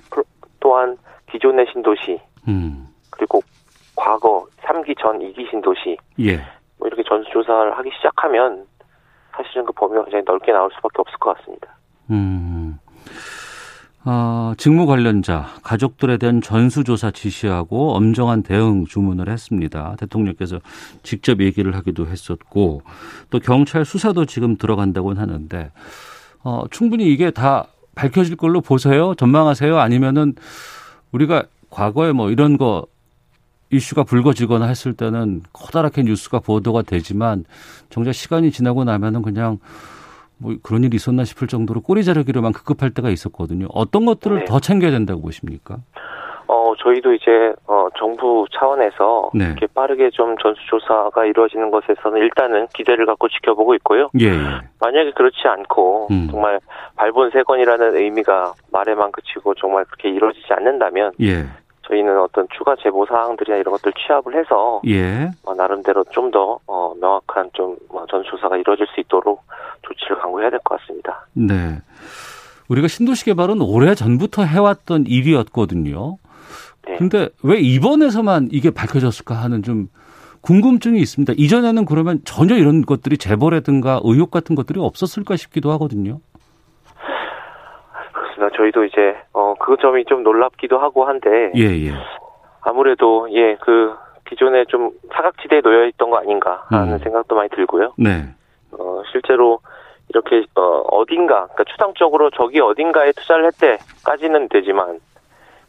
또한 0.60 0.96
기존의 1.30 1.66
신도시 1.72 2.20
음. 2.48 2.86
그리고 3.10 3.40
과거 3.94 4.46
3기 4.62 4.98
전 4.98 5.18
2기 5.18 5.48
신 5.50 5.60
도시 5.60 5.96
예. 6.20 6.36
뭐 6.78 6.88
이렇게 6.88 7.02
전수조사를 7.02 7.76
하기 7.78 7.90
시작하면 7.96 8.66
사실은 9.32 9.64
그 9.64 9.72
범위가 9.72 10.04
굉장히 10.04 10.24
넓게 10.26 10.52
나올 10.52 10.70
수밖에 10.74 10.96
없을 10.98 11.18
것 11.18 11.36
같습니다. 11.36 11.68
음. 12.10 12.78
어, 14.04 14.52
직무 14.56 14.86
관련자 14.86 15.46
가족들에 15.62 16.16
대한 16.16 16.40
전수조사 16.40 17.12
지시하고 17.12 17.92
엄정한 17.92 18.42
대응 18.42 18.84
주문을 18.84 19.28
했습니다. 19.28 19.94
대통령께서 19.98 20.58
직접 21.04 21.40
얘기를 21.40 21.76
하기도 21.76 22.08
했었고 22.08 22.82
또 23.30 23.38
경찰 23.38 23.84
수사도 23.84 24.24
지금 24.24 24.56
들어간다고 24.56 25.14
하는데 25.14 25.70
어, 26.42 26.64
충분히 26.70 27.12
이게 27.12 27.30
다 27.30 27.66
밝혀질 27.94 28.36
걸로 28.36 28.60
보세요. 28.60 29.14
전망하세요. 29.14 29.78
아니면은 29.78 30.34
우리가 31.12 31.44
과거에 31.70 32.10
뭐 32.12 32.30
이런 32.30 32.58
거 32.58 32.86
이슈가 33.72 34.04
불거지거나 34.04 34.66
했을 34.66 34.94
때는 34.94 35.40
커다랗게 35.52 36.02
뉴스가 36.02 36.40
보도가 36.40 36.82
되지만 36.82 37.44
정작 37.88 38.12
시간이 38.12 38.50
지나고 38.50 38.84
나면은 38.84 39.22
그냥 39.22 39.58
뭐 40.38 40.54
그런 40.62 40.84
일이 40.84 40.96
있었나 40.96 41.24
싶을 41.24 41.48
정도로 41.48 41.80
꼬리 41.80 42.04
자르기로만 42.04 42.52
급급할 42.52 42.90
때가 42.90 43.08
있었거든요. 43.08 43.66
어떤 43.72 44.04
것들을 44.04 44.40
네. 44.40 44.44
더 44.44 44.60
챙겨야 44.60 44.90
된다고 44.90 45.22
보십니까? 45.22 45.78
어, 46.48 46.74
저희도 46.76 47.14
이제, 47.14 47.54
어, 47.66 47.86
정부 47.96 48.44
차원에서 48.52 49.30
네. 49.32 49.46
이렇게 49.46 49.66
빠르게 49.68 50.10
좀 50.10 50.36
전수조사가 50.36 51.24
이루어지는 51.24 51.70
것에서는 51.70 52.20
일단은 52.20 52.66
기대를 52.74 53.06
갖고 53.06 53.28
지켜보고 53.28 53.74
있고요. 53.76 54.10
예. 54.20 54.26
예. 54.26 54.34
만약에 54.78 55.12
그렇지 55.12 55.38
않고, 55.44 56.08
음. 56.10 56.28
정말 56.30 56.60
발본 56.96 57.30
세건이라는 57.30 57.96
의미가 57.96 58.52
말에만 58.70 59.12
그치고 59.12 59.54
정말 59.54 59.86
그렇게 59.86 60.10
이루어지지 60.10 60.48
않는다면, 60.50 61.12
예. 61.22 61.46
저희는 61.88 62.20
어떤 62.20 62.46
추가 62.56 62.76
제보 62.82 63.04
사항들이나 63.06 63.56
이런 63.58 63.72
것들 63.72 63.92
취합을 63.94 64.38
해서 64.38 64.80
예. 64.86 65.30
어, 65.44 65.54
나름대로 65.54 66.04
좀 66.10 66.30
더 66.30 66.58
어, 66.66 66.94
명확한 67.00 67.50
좀 67.52 67.76
어, 67.90 68.06
전수사가 68.10 68.56
이루어질 68.56 68.86
수 68.94 69.00
있도록 69.00 69.42
조치를 69.82 70.18
강구해야 70.20 70.48
될 70.50 70.58
것 70.60 70.80
같습니다. 70.80 71.26
네. 71.34 71.78
우리가 72.68 72.88
신도시 72.88 73.24
개발은 73.26 73.60
오래 73.60 73.94
전부터 73.94 74.44
해왔던 74.44 75.04
일이었거든요. 75.08 76.16
네. 76.86 76.96
근데 76.96 77.28
왜 77.42 77.58
이번에서만 77.60 78.48
이게 78.52 78.70
밝혀졌을까 78.70 79.34
하는 79.34 79.62
좀 79.62 79.88
궁금증이 80.40 80.98
있습니다. 81.00 81.34
이전에는 81.36 81.84
그러면 81.84 82.20
전혀 82.24 82.56
이런 82.56 82.82
것들이 82.86 83.18
제보라든가 83.18 84.00
의혹 84.04 84.30
같은 84.30 84.54
것들이 84.56 84.80
없었을까 84.80 85.36
싶기도 85.36 85.70
하거든요. 85.72 86.20
그렇습니다. 88.42 88.56
저희도 88.56 88.84
이제 88.84 89.16
어 89.32 89.54
그 89.58 89.76
점이 89.80 90.04
좀 90.06 90.22
놀랍기도 90.22 90.78
하고 90.78 91.04
한데 91.04 91.52
예, 91.54 91.62
예. 91.86 91.92
아무래도 92.62 93.28
예 93.30 93.56
그 93.60 93.94
기존에 94.26 94.64
좀 94.64 94.90
사각지대에 95.14 95.60
놓여 95.60 95.84
있던 95.88 96.10
거 96.10 96.16
아닌가 96.16 96.64
하는 96.68 96.94
음. 96.94 96.98
생각도 96.98 97.36
많이 97.36 97.48
들고요. 97.50 97.92
네. 97.98 98.24
어 98.72 99.02
실제로 99.12 99.60
이렇게 100.08 100.44
어 100.56 100.62
어딘가 100.90 101.46
그러니까 101.48 101.64
추상적으로 101.64 102.30
저기 102.30 102.60
어딘가에 102.60 103.12
투자를 103.12 103.46
했대까지는 103.46 104.48
되지만 104.48 105.00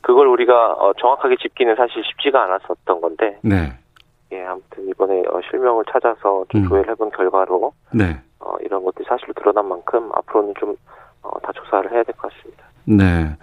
그걸 0.01 0.27
우리가 0.27 0.73
어 0.73 0.93
정확하게 0.93 1.35
짚기는 1.37 1.75
사실 1.75 2.03
쉽지가 2.03 2.41
않았었던 2.43 3.01
건데. 3.01 3.37
네. 3.43 3.73
예, 4.31 4.43
아무튼 4.45 4.87
이번에 4.89 5.19
어, 5.29 5.39
실명을 5.51 5.83
찾아서 5.91 6.43
좀 6.49 6.63
음. 6.63 6.67
조회를 6.67 6.89
해본 6.93 7.11
결과로 7.11 7.71
네. 7.93 8.17
어, 8.39 8.55
이런 8.61 8.83
것들이 8.83 9.05
사실로 9.07 9.31
드러난 9.33 9.67
만큼 9.67 10.09
앞으로는 10.11 10.55
좀 10.59 10.75
어, 11.23 11.39
다 11.41 11.51
조사를 11.53 11.91
해야 11.91 12.03
될 12.03 12.15
것 12.15 12.31
같습니다. 12.31 12.63
네. 12.85 13.35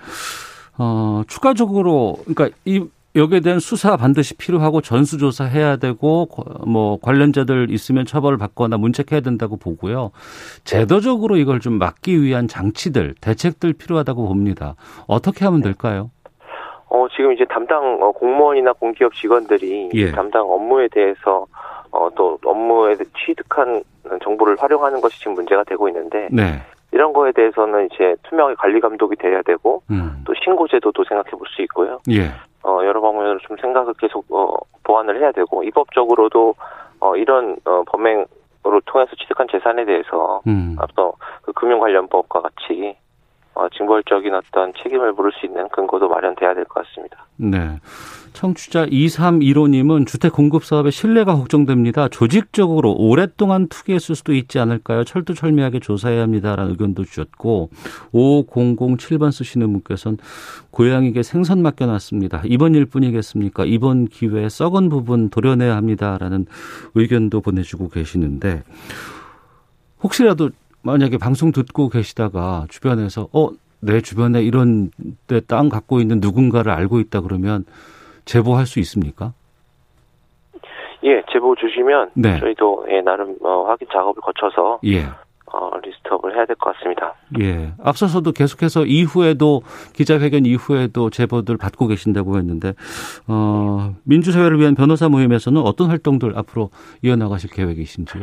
어, 0.79 1.23
추가적으로 1.27 2.17
그러니까 2.27 2.57
이 2.65 2.85
여기에 3.17 3.41
대한 3.41 3.59
수사 3.59 3.97
반드시 3.97 4.37
필요하고 4.37 4.81
전수조사 4.81 5.45
해야 5.45 5.77
되고 5.77 6.29
뭐 6.65 6.97
관련자들 7.03 7.69
있으면 7.71 8.07
처벌을 8.07 8.39
받거나 8.39 8.77
문책해야 8.77 9.21
된다고 9.21 9.57
보고요. 9.57 10.13
제도적으로 10.63 11.37
이걸 11.37 11.59
좀 11.59 11.75
막기 11.79 12.23
위한 12.23 12.47
장치들, 12.47 13.15
대책들 13.21 13.73
필요하다고 13.73 14.29
봅니다. 14.29 14.77
어떻게 15.09 15.45
하면 15.45 15.61
될까요? 15.61 16.11
어, 16.89 17.07
지금 17.17 17.33
이제 17.33 17.45
담당 17.51 18.01
어, 18.01 18.13
공무원이나 18.13 18.73
공기업 18.75 19.13
직원들이 19.15 19.91
예. 19.95 20.13
담당 20.13 20.43
업무에 20.49 20.87
대해서 20.93 21.47
어, 21.91 22.09
또 22.17 22.39
업무에 22.45 22.95
취득한 23.27 23.83
정보를 24.23 24.57
활용하는 24.61 25.01
것이 25.01 25.19
지금 25.19 25.35
문제가 25.35 25.65
되고 25.65 25.89
있는데 25.89 26.29
네. 26.31 26.63
이런 27.00 27.14
거에 27.14 27.33
대해서는 27.33 27.88
이제 27.90 28.14
투명하게 28.25 28.57
관리 28.57 28.78
감독이 28.78 29.16
돼야 29.16 29.40
되고 29.40 29.83
음. 29.90 30.23
또 30.26 30.35
신고 30.45 30.69
제도도 30.69 31.02
생각해 31.04 31.30
볼 31.30 31.49
수 31.49 31.62
있고요. 31.62 31.99
예. 32.11 32.28
어, 32.62 32.85
여러 32.85 33.00
방면으로 33.00 33.38
좀 33.38 33.57
생각을 33.57 33.95
계속 33.95 34.26
어, 34.30 34.54
보완을 34.85 35.19
해야 35.19 35.33
되고 35.33 35.64
입법적으로도 35.64 36.54
어, 37.00 37.16
이런 37.16 37.57
어, 37.64 37.83
범행 37.87 38.26
으로 38.66 38.78
통해서 38.85 39.16
취득한 39.16 39.47
재산에 39.50 39.87
대해서 39.87 40.42
음. 40.47 40.76
앞서 40.78 41.14
그 41.40 41.54
금융 41.54 41.80
관련법과 41.80 42.42
같이 42.42 42.95
어, 42.95 43.10
징벌적인 43.76 44.35
어떤 44.35 44.73
책임을 44.83 45.12
물을 45.12 45.31
수 45.33 45.47
있는 45.47 45.69
근거도 45.69 46.09
마련돼야 46.09 46.55
될 46.55 46.64
것 46.64 46.85
같습니다. 46.87 47.26
네. 47.37 47.79
청취자 48.33 48.87
2315님은 48.87 50.07
주택 50.07 50.33
공급 50.33 50.64
사업의 50.64 50.93
신뢰가 50.93 51.35
걱정됩니다. 51.35 52.07
조직적으로 52.09 52.95
오랫동안 52.97 53.67
투기했을 53.69 54.14
수도 54.14 54.33
있지 54.33 54.61
않을까요? 54.61 55.02
철두철미하게 55.02 55.81
조사해야 55.81 56.23
합니다라는 56.23 56.71
의견도 56.71 57.05
주셨고 57.05 57.71
5007번 58.12 59.33
쓰시는 59.33 59.73
분께서는 59.73 60.19
고양이에게 60.71 61.25
생선 61.25 61.61
맡겨놨습니다. 61.62 62.43
이번 62.45 62.76
일뿐이겠습니까? 62.76 63.64
이번 63.67 64.07
기회에 64.07 64.49
썩은 64.49 64.88
부분 64.90 65.29
도려내야 65.29 65.75
합니다라는 65.75 66.47
의견도 66.95 67.40
보내주고 67.40 67.88
계시는데 67.88 68.62
혹시라도 70.02 70.50
만약에 70.83 71.19
방송 71.19 71.53
듣고 71.53 71.89
계시다가 71.89 72.67
주변에서 72.69 73.29
어, 73.33 73.51
내 73.81 74.01
주변에 74.01 74.43
이런 74.43 74.91
데 75.27 75.41
땅 75.41 75.69
갖고 75.69 76.01
있는 76.01 76.19
누군가를 76.21 76.71
알고 76.73 77.01
있다 77.01 77.21
그러면 77.23 77.65
제보할 78.25 78.67
수 78.67 78.79
있습니까? 78.81 79.33
예, 81.03 81.23
제보 81.33 81.55
주시면 81.57 82.11
네. 82.15 82.39
저희도 82.41 82.87
예, 82.91 83.01
나름 83.01 83.37
어, 83.43 83.65
확인 83.67 83.89
작업을 83.91 84.21
거쳐서 84.21 84.81
예. 84.85 85.05
어, 85.53 85.71
리스트업을 85.83 86.37
해야 86.37 86.45
될 86.47 86.55
것 86.57 86.77
같습니다. 86.77 87.15
예. 87.41 87.73
앞서서도 87.83 88.33
계속해서 88.33 88.85
이후에도 88.85 89.63
기자회견 89.95 90.45
이후에도 90.47 91.09
제보들 91.11 91.57
받고 91.57 91.87
계신다고 91.89 92.37
했는데 92.37 92.75
어, 93.27 93.95
민주사회를 94.05 94.61
위한 94.61 94.75
변호사 94.75 95.09
모임에서는 95.09 95.61
어떤 95.63 95.89
활동들 95.89 96.37
앞으로 96.39 96.71
이어나가실 97.03 97.51
계획이신지요? 97.51 98.23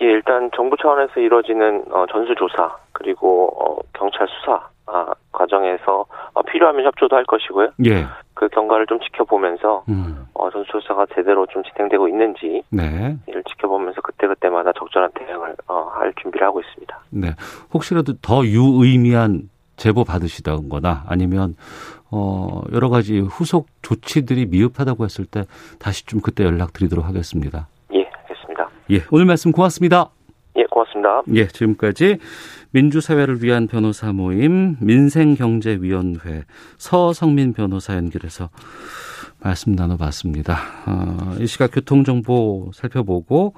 예, 0.00 0.06
일단 0.06 0.50
정부 0.54 0.76
차원에서 0.76 1.20
이루어지는 1.20 1.84
어, 1.90 2.06
전수조사 2.10 2.76
그리고 2.92 3.48
어, 3.58 3.78
경찰 3.94 4.26
수사 4.28 4.68
아, 4.86 5.12
과정에서 5.32 6.06
어, 6.32 6.42
필요하면 6.42 6.86
협조도 6.86 7.14
할 7.14 7.24
것이고요. 7.24 7.72
예. 7.86 8.06
그 8.34 8.48
경과를 8.48 8.86
좀 8.86 8.98
지켜보면서 9.00 9.84
음. 9.88 10.26
어, 10.34 10.50
전수조사가 10.50 11.06
제대로 11.14 11.46
좀 11.46 11.62
진행되고 11.64 12.08
있는지 12.08 12.62
네. 12.70 13.16
이를 13.26 13.42
지켜보면서 13.44 14.00
그때 14.00 14.26
그때마다 14.26 14.72
적절한 14.72 15.10
대응을 15.14 15.56
어, 15.66 15.90
할 15.92 16.12
준비를 16.22 16.46
하고 16.46 16.60
있습니다. 16.60 16.98
네. 17.10 17.28
혹시라도 17.74 18.14
더 18.22 18.44
유의미한 18.44 19.50
제보 19.76 20.04
받으시다거나 20.04 21.04
아니면 21.08 21.56
어, 22.10 22.62
여러 22.72 22.88
가지 22.88 23.20
후속 23.20 23.66
조치들이 23.82 24.46
미흡하다고 24.46 25.04
했을 25.04 25.24
때 25.26 25.44
다시 25.78 26.06
좀 26.06 26.20
그때 26.20 26.44
연락드리도록 26.44 27.04
하겠습니다. 27.04 27.68
예, 28.90 29.02
오늘 29.10 29.26
말씀 29.26 29.52
고맙습니다. 29.52 30.10
예, 30.56 30.64
고맙습니다. 30.70 31.22
예, 31.34 31.46
지금까지 31.46 32.18
민주사회를 32.70 33.42
위한 33.42 33.66
변호사 33.66 34.12
모임 34.12 34.76
민생경제위원회 34.80 36.44
서성민 36.78 37.52
변호사 37.52 37.96
연결해서 37.96 38.48
말씀 39.40 39.72
나눠봤습니다. 39.72 40.58
어, 40.86 41.36
이 41.38 41.46
시각 41.46 41.70
교통정보 41.72 42.70
살펴보고 42.74 43.54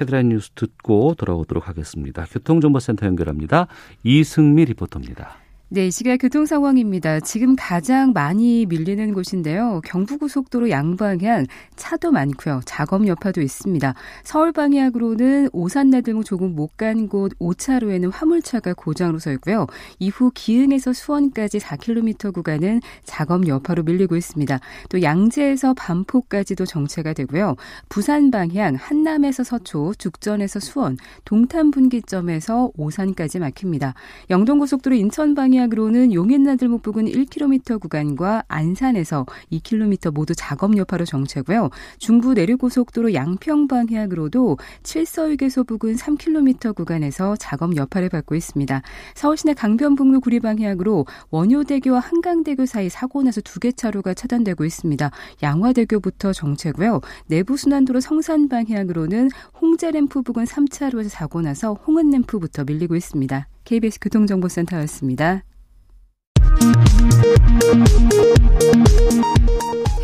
헤드라인 0.00 0.30
뉴스 0.30 0.50
듣고 0.54 1.14
돌아오도록 1.14 1.68
하겠습니다. 1.68 2.24
교통정보센터 2.30 3.06
연결합니다. 3.06 3.66
이승미 4.04 4.64
리포터입니다. 4.66 5.36
네, 5.72 5.86
이 5.86 5.90
시각 5.92 6.16
교통 6.16 6.46
상황입니다. 6.46 7.20
지금 7.20 7.54
가장 7.54 8.12
많이 8.12 8.66
밀리는 8.66 9.14
곳인데요. 9.14 9.80
경부고속도로 9.84 10.68
양방향 10.68 11.46
차도 11.76 12.10
많고요. 12.10 12.60
작업 12.64 13.06
여파도 13.06 13.40
있습니다. 13.40 13.94
서울 14.24 14.50
방향으로는 14.50 15.50
오산 15.52 15.90
나들목 15.90 16.24
조금 16.24 16.56
못 16.56 16.76
간 16.76 17.06
곳 17.08 17.38
5차로에는 17.38 18.10
화물차가 18.12 18.74
고장으로 18.74 19.20
서 19.20 19.30
있고요. 19.32 19.68
이후 20.00 20.32
기흥에서 20.34 20.92
수원까지 20.92 21.58
4km 21.58 22.34
구간은 22.34 22.80
작업 23.04 23.46
여파로 23.46 23.84
밀리고 23.84 24.16
있습니다. 24.16 24.58
또 24.88 25.02
양재에서 25.02 25.74
반포까지도 25.74 26.66
정체가 26.66 27.12
되고요. 27.12 27.54
부산 27.88 28.32
방향 28.32 28.74
한남에서 28.74 29.44
서초, 29.44 29.94
죽전에서 29.98 30.58
수원, 30.58 30.96
동탄 31.24 31.70
분기점에서 31.70 32.72
오산까지 32.76 33.38
막힙니다. 33.38 33.94
영동고속도로 34.30 34.96
인천 34.96 35.36
방향 35.36 35.59
방향으로는 35.60 36.14
용인나들목 36.14 36.82
부근 36.82 37.04
1km 37.04 37.80
구간과 37.80 38.44
안산에서 38.48 39.26
2km 39.52 40.12
모두 40.12 40.34
작업 40.34 40.76
여파로 40.76 41.04
정체고요. 41.04 41.70
중부 41.98 42.34
내륙고속도로 42.34 43.12
양평 43.12 43.68
방향으로도 43.68 44.56
칠서휴게소 44.82 45.64
부근 45.64 45.96
3km 45.96 46.74
구간에서 46.74 47.36
작업 47.36 47.76
여파를 47.76 48.08
받고 48.08 48.34
있습니다. 48.34 48.80
서울시내 49.14 49.54
강변북로 49.54 50.20
구리 50.20 50.40
방향으로 50.40 51.04
원효대교와 51.30 52.00
한강대교 52.00 52.64
사이 52.66 52.88
사고 52.88 53.22
나서 53.22 53.40
두 53.40 53.60
개 53.60 53.72
차로가 53.72 54.14
차단되고 54.14 54.64
있습니다. 54.64 55.10
양화대교부터 55.42 56.32
정체고요. 56.32 57.02
내부순환도로 57.26 58.00
성산 58.00 58.48
방향으로는 58.48 59.28
홍제램프 59.60 60.22
부근 60.22 60.44
3차로에서 60.44 61.10
사고 61.10 61.42
나서 61.42 61.74
홍은램프부터 61.74 62.64
밀리고 62.64 62.96
있습니다. 62.96 63.46
KBS 63.64 63.98
교통정보센터였습니다. 64.00 65.42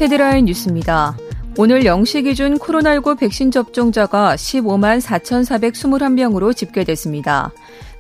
헤드라인 0.01 0.45
뉴스입니다. 0.45 1.17
오늘 1.59 1.81
0시 1.81 2.25
기준 2.25 2.59
코로나19 2.59 3.19
백신 3.19 3.51
접종자가 3.51 4.37
15만 4.37 5.01
4,421명으로 5.01 6.55
집계됐습니다. 6.55 7.51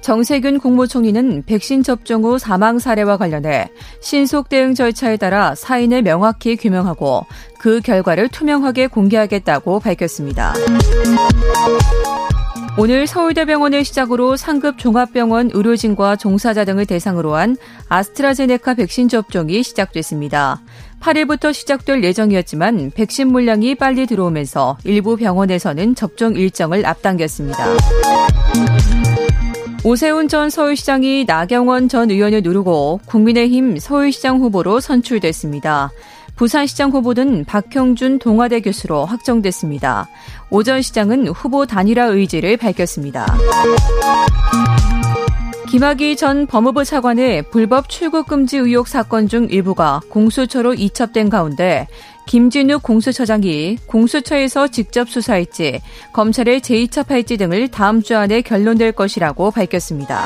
정세균 0.02 0.58
국무총리는 0.60 1.42
백신 1.46 1.82
접종 1.82 2.22
후 2.24 2.38
사망 2.38 2.78
사례와 2.78 3.16
관련해 3.16 3.70
신속 4.00 4.48
대응 4.48 4.74
절차에 4.74 5.16
따라 5.16 5.54
사인을 5.54 6.02
명확히 6.02 6.54
규명하고 6.56 7.26
그 7.58 7.80
결과를 7.80 8.28
투명하게 8.28 8.88
공개하겠다고 8.88 9.80
밝혔습니다. 9.80 10.52
오늘 12.78 13.06
서울대병원을 13.06 13.84
시작으로 13.84 14.36
상급 14.36 14.76
종합병원 14.76 15.50
의료진과 15.54 16.16
종사자 16.16 16.66
등을 16.66 16.84
대상으로 16.84 17.34
한 17.34 17.56
아스트라제네카 17.88 18.74
백신 18.74 19.08
접종이 19.08 19.62
시작됐습니다. 19.62 20.60
8일부터 21.00 21.54
시작될 21.54 22.04
예정이었지만 22.04 22.90
백신 22.94 23.28
물량이 23.28 23.76
빨리 23.76 24.06
들어오면서 24.06 24.76
일부 24.84 25.16
병원에서는 25.16 25.94
접종 25.94 26.36
일정을 26.36 26.84
앞당겼습니다. 26.84 27.66
오세훈 29.82 30.28
전 30.28 30.50
서울시장이 30.50 31.24
나경원 31.26 31.88
전 31.88 32.10
의원을 32.10 32.42
누르고 32.42 33.00
국민의힘 33.06 33.78
서울시장 33.78 34.40
후보로 34.40 34.80
선출됐습니다. 34.80 35.92
부산시장 36.36 36.90
후보 36.90 37.14
는 37.14 37.44
박형준 37.46 38.18
동아대 38.18 38.60
교수로 38.60 39.06
확정됐습니다. 39.06 40.06
오전 40.50 40.82
시장은 40.82 41.28
후보 41.28 41.64
단일화 41.64 42.04
의지를 42.04 42.58
밝혔습니다. 42.58 43.26
김학의 45.70 46.16
전 46.16 46.46
법무부 46.46 46.84
차관의 46.84 47.50
불법 47.50 47.88
출국 47.88 48.26
금지 48.26 48.58
의혹 48.58 48.86
사건 48.86 49.28
중 49.28 49.48
일부가 49.50 50.00
공수처로 50.10 50.74
이첩된 50.74 51.30
가운데 51.30 51.88
김진욱 52.26 52.82
공수처장이 52.82 53.78
공수처에서 53.86 54.68
직접 54.68 55.08
수사할지 55.08 55.80
검찰에 56.12 56.60
재이첩할지 56.60 57.36
등을 57.38 57.68
다음 57.68 58.02
주 58.02 58.16
안에 58.16 58.42
결론될 58.42 58.92
것이라고 58.92 59.50
밝혔습니다. 59.50 60.24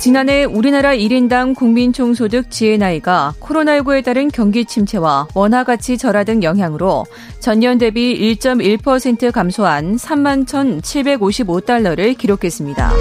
지난해 0.00 0.44
우리나라 0.44 0.94
1인당 0.94 1.54
국민 1.54 1.92
총소득 1.92 2.50
지혜 2.50 2.78
나이가 2.78 3.34
코로나19에 3.38 4.02
따른 4.02 4.30
경기 4.30 4.64
침체와 4.64 5.28
원화 5.34 5.62
가치 5.62 5.98
절하 5.98 6.24
등 6.24 6.42
영향으로 6.42 7.04
전년 7.38 7.76
대비 7.76 8.18
1.1% 8.34 9.30
감소한 9.30 9.96
3만 9.96 10.46
1,755달러를 10.46 12.16
기록했습니다. 12.16 12.92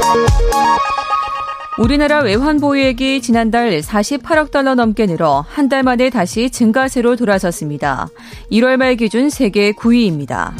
우리나라 1.78 2.20
외환 2.20 2.60
보유액이 2.60 3.22
지난달 3.22 3.80
48억 3.80 4.52
달러 4.52 4.76
넘게 4.76 5.06
늘어 5.06 5.46
한 5.48 5.70
달 5.70 5.84
만에 5.84 6.10
다시 6.10 6.50
증가세로 6.50 7.16
돌아섰습니다. 7.16 8.10
1월 8.52 8.76
말 8.76 8.98
기준 8.98 9.30
세계 9.30 9.72
9위입니다. 9.72 10.52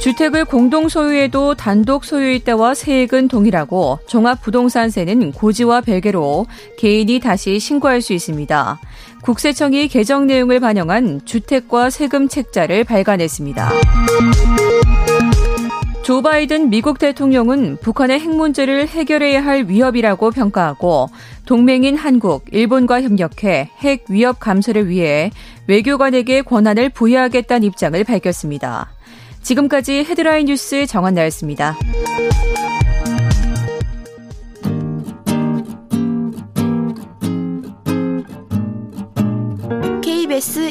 주택을 0.00 0.46
공동 0.46 0.88
소유해도 0.88 1.54
단독 1.54 2.06
소유일 2.06 2.42
때와 2.42 2.72
세액은 2.72 3.28
동일하고 3.28 3.98
종합부동산세는 4.06 5.32
고지와 5.32 5.82
별개로 5.82 6.46
개인이 6.78 7.20
다시 7.20 7.58
신고할 7.58 8.00
수 8.00 8.14
있습니다. 8.14 8.80
국세청이 9.22 9.88
개정 9.88 10.26
내용을 10.26 10.58
반영한 10.58 11.26
주택과 11.26 11.90
세금 11.90 12.28
책자를 12.28 12.84
발간했습니다. 12.84 13.70
조 16.02 16.22
바이든 16.22 16.70
미국 16.70 16.98
대통령은 16.98 17.76
북한의 17.82 18.20
핵 18.20 18.34
문제를 18.34 18.88
해결해야 18.88 19.44
할 19.44 19.66
위협이라고 19.68 20.30
평가하고 20.30 21.10
동맹인 21.44 21.96
한국, 21.96 22.46
일본과 22.52 23.02
협력해 23.02 23.70
핵 23.78 24.06
위협 24.08 24.40
감소를 24.40 24.88
위해 24.88 25.30
외교관에게 25.66 26.40
권한을 26.40 26.88
부여하겠다는 26.88 27.64
입장을 27.64 28.02
밝혔습니다. 28.02 28.90
지금까지 29.42 30.04
헤드라인 30.04 30.46
뉴스 30.46 30.86
정한 30.86 31.14
나였습니다. 31.14 31.76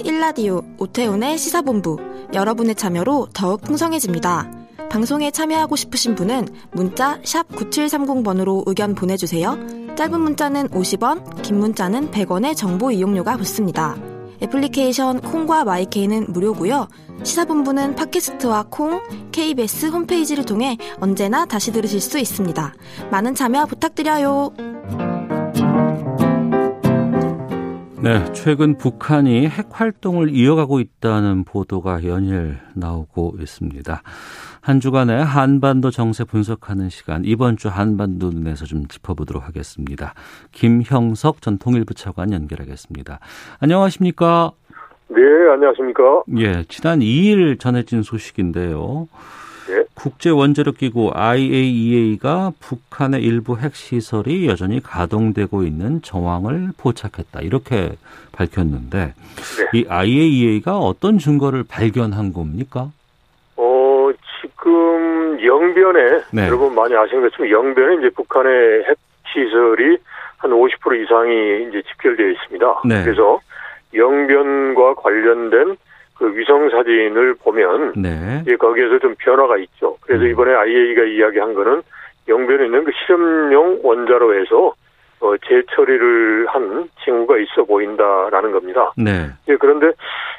1라디오 0.03 0.63
오태훈의 0.79 1.37
시사본부 1.37 1.97
여러분의 2.33 2.75
참여로 2.75 3.27
더욱 3.33 3.61
풍성해집니다. 3.61 4.51
방송에 4.89 5.31
참여하고 5.31 5.75
싶으신 5.75 6.15
분은 6.15 6.47
문자 6.71 7.19
9730번으로 7.21 8.63
의견 8.65 8.95
보내주세요. 8.95 9.57
짧은 9.95 10.19
문자는 10.19 10.69
50원, 10.69 11.41
긴 11.41 11.59
문자는 11.59 12.11
100원의 12.11 12.55
정보 12.55 12.91
이용료가 12.91 13.37
붙습니다. 13.37 13.95
애플리케이션 14.41 15.21
콩과 15.21 15.65
마이케이는 15.65 16.27
무료고요. 16.29 16.87
시사본부는 17.23 17.95
팟캐스트와 17.95 18.65
콩, 18.69 19.01
KBS 19.31 19.87
홈페이지를 19.87 20.45
통해 20.45 20.77
언제나 20.99 21.45
다시 21.45 21.71
들으실 21.71 21.99
수 21.99 22.17
있습니다. 22.17 22.73
많은 23.11 23.35
참여 23.35 23.65
부탁드려요. 23.65 24.53
네, 28.01 28.31
최근 28.31 28.77
북한이 28.77 29.47
핵 29.49 29.67
활동을 29.71 30.33
이어가고 30.33 30.79
있다는 30.79 31.43
보도가 31.43 32.05
연일 32.05 32.57
나오고 32.73 33.35
있습니다. 33.41 34.01
한 34.61 34.79
주간의 34.79 35.23
한반도 35.23 35.89
정세 35.89 36.23
분석하는 36.23 36.89
시간, 36.89 37.23
이번 37.25 37.57
주 37.57 37.69
한반도 37.69 38.29
눈에서 38.31 38.65
좀 38.65 38.87
짚어보도록 38.87 39.47
하겠습니다. 39.47 40.13
김형석 40.51 41.41
전 41.41 41.57
통일부 41.57 41.93
차관 41.93 42.33
연결하겠습니다. 42.33 43.19
안녕하십니까? 43.59 44.51
네, 45.07 45.21
안녕하십니까? 45.53 46.23
예, 46.37 46.63
지난 46.67 46.99
2일 46.99 47.59
전해진 47.59 48.03
소식인데요. 48.03 49.07
네. 49.67 49.83
국제 49.93 50.29
원자력 50.29 50.77
기구 50.77 51.11
IAEA가 51.13 52.53
북한의 52.59 53.23
일부 53.23 53.57
핵 53.57 53.75
시설이 53.75 54.47
여전히 54.47 54.81
가동되고 54.81 55.63
있는 55.63 56.01
정황을 56.01 56.71
포착했다. 56.75 57.41
이렇게 57.41 57.91
밝혔는데 58.31 59.13
네. 59.13 59.79
이 59.79 59.85
IAEA가 59.87 60.79
어떤 60.79 61.19
증거를 61.19 61.63
발견한 61.63 62.33
겁니까? 62.33 62.91
어, 65.39 65.41
지금 65.41 65.45
영변에 65.45 66.21
네. 66.31 66.47
여러분 66.47 66.75
많이 66.75 66.95
아시는 66.95 67.23
것처럼 67.23 67.51
영변에 67.51 67.95
이제 67.95 68.09
북한의 68.09 68.83
핵 68.83 68.97
시설이 69.31 69.97
한 70.37 70.51
50% 70.51 71.03
이상이 71.03 71.67
이제 71.69 71.81
집결되어 71.81 72.27
있습니다. 72.27 72.81
네. 72.85 73.03
그래서 73.03 73.39
영변과 73.93 74.95
관련된 74.95 75.77
그 76.17 76.35
위성 76.35 76.69
사진을 76.69 77.35
보면 77.35 77.93
네. 77.95 78.43
예, 78.47 78.55
거기에서 78.55 78.99
좀 78.99 79.15
변화가 79.17 79.57
있죠. 79.57 79.97
그래서 80.01 80.23
음. 80.25 80.31
이번에 80.31 80.53
IAEA가 80.53 81.03
이야기한 81.03 81.53
거는 81.53 81.81
영변에 82.27 82.65
있는 82.65 82.83
그 82.83 82.91
실험용 83.05 83.79
원자로에서 83.83 84.73
어, 85.21 85.35
재처리를 85.37 86.47
한 86.47 86.89
징후가 87.03 87.37
있어 87.39 87.63
보인다라는 87.65 88.51
겁니다. 88.51 88.91
네. 88.97 89.27
예, 89.47 89.55
그런데 89.57 89.91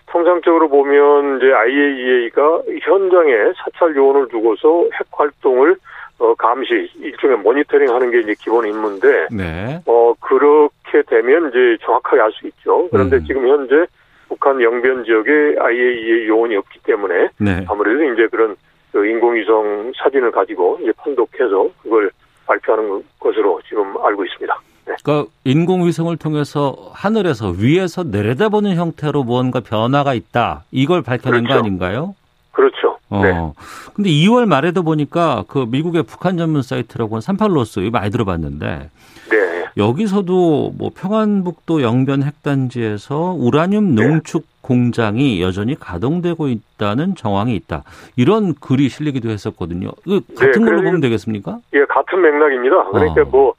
통상적으로 0.06 0.68
보면 0.68 1.36
이제 1.36 1.52
IAEA가 1.52 2.62
현장에 2.82 3.32
사찰 3.56 3.94
요원을 3.94 4.28
두고서 4.28 4.84
핵 4.94 5.06
활동을 5.12 5.76
어, 6.18 6.34
감시, 6.34 6.90
일종의 6.98 7.38
모니터링 7.38 7.94
하는 7.94 8.10
게 8.10 8.20
이제 8.20 8.34
기본 8.38 8.66
임무인데, 8.66 9.28
네. 9.30 9.80
어, 9.86 10.12
그렇게 10.20 11.00
되면 11.08 11.48
이제 11.48 11.78
정확하게 11.82 12.20
알 12.20 12.30
수 12.32 12.46
있죠. 12.48 12.88
그런데 12.90 13.16
음. 13.16 13.24
지금 13.24 13.48
현재 13.48 13.86
북한 14.28 14.60
영변 14.60 15.04
지역에 15.04 15.56
IAEA 15.58 16.28
요원이 16.28 16.56
없기 16.56 16.80
때문에 16.84 17.28
네. 17.38 17.64
아무래도 17.68 18.04
이제 18.12 18.26
그런 18.30 18.54
그 18.92 19.06
인공위성 19.06 19.92
사진을 19.96 20.30
가지고 20.30 20.78
이제 20.82 20.92
판독해서 20.98 21.70
그걸 21.82 22.10
발표하는 22.46 23.02
것으로 23.18 23.60
지금 23.66 23.96
알고 24.04 24.24
있습니다. 24.24 24.54
네. 24.86 24.94
그러니까 25.02 25.30
인공위성을 25.44 26.14
통해서 26.16 26.76
하늘에서 26.92 27.50
위에서 27.50 28.02
내려다보는 28.04 28.76
형태로 28.76 29.24
무언가 29.24 29.60
변화가 29.60 30.14
있다. 30.14 30.64
이걸 30.70 31.02
밝혀낸 31.02 31.44
그렇죠. 31.44 31.54
거 31.54 31.66
아닌가요? 31.66 32.14
그렇죠. 32.52 32.98
어. 33.08 33.22
네. 33.22 33.52
근데 33.94 34.10
2월 34.10 34.46
말에도 34.46 34.82
보니까 34.82 35.44
그 35.48 35.66
미국의 35.68 36.04
북한 36.04 36.36
전문 36.36 36.62
사이트라고 36.62 37.16
하는 37.16 37.20
삼팔로스 37.20 37.80
이 37.80 37.90
많이 37.90 38.10
들어봤는데 38.10 38.90
네. 39.30 39.64
여기서도 39.76 40.74
뭐 40.76 40.90
평안북도 40.94 41.82
영변 41.82 42.22
핵단지에서 42.22 43.36
우라늄 43.38 43.94
네. 43.94 44.06
농축 44.06 44.42
네. 44.42 44.48
공장이 44.60 45.42
여전히 45.42 45.74
가동되고 45.74 46.48
있다는 46.48 47.16
정황이 47.16 47.56
있다. 47.56 47.82
이런 48.16 48.54
글이 48.54 48.88
실리기도 48.88 49.30
했었거든요. 49.30 49.90
그 50.04 50.20
같은 50.36 50.64
네, 50.64 50.70
걸로 50.70 50.82
보면 50.82 51.00
되겠습니까? 51.00 51.58
예, 51.74 51.84
같은 51.86 52.20
맥락입니다. 52.20 52.90
그러니까 52.90 53.22
어. 53.22 53.24
뭐, 53.24 53.54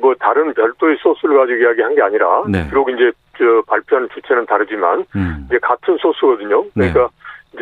뭐 0.00 0.14
다른 0.18 0.52
별도의 0.54 0.96
소스를 1.00 1.36
가지고 1.36 1.58
이야기한 1.58 1.94
게 1.94 2.02
아니라 2.02 2.44
네. 2.48 2.68
비록 2.68 2.88
이제 2.90 3.10
저 3.36 3.62
발표하는 3.66 4.08
주체는 4.14 4.46
다르지만 4.46 5.04
음. 5.14 5.46
이제 5.46 5.58
같은 5.58 5.96
소스거든요. 5.98 6.64
그러니까 6.70 7.08
네. 7.52 7.58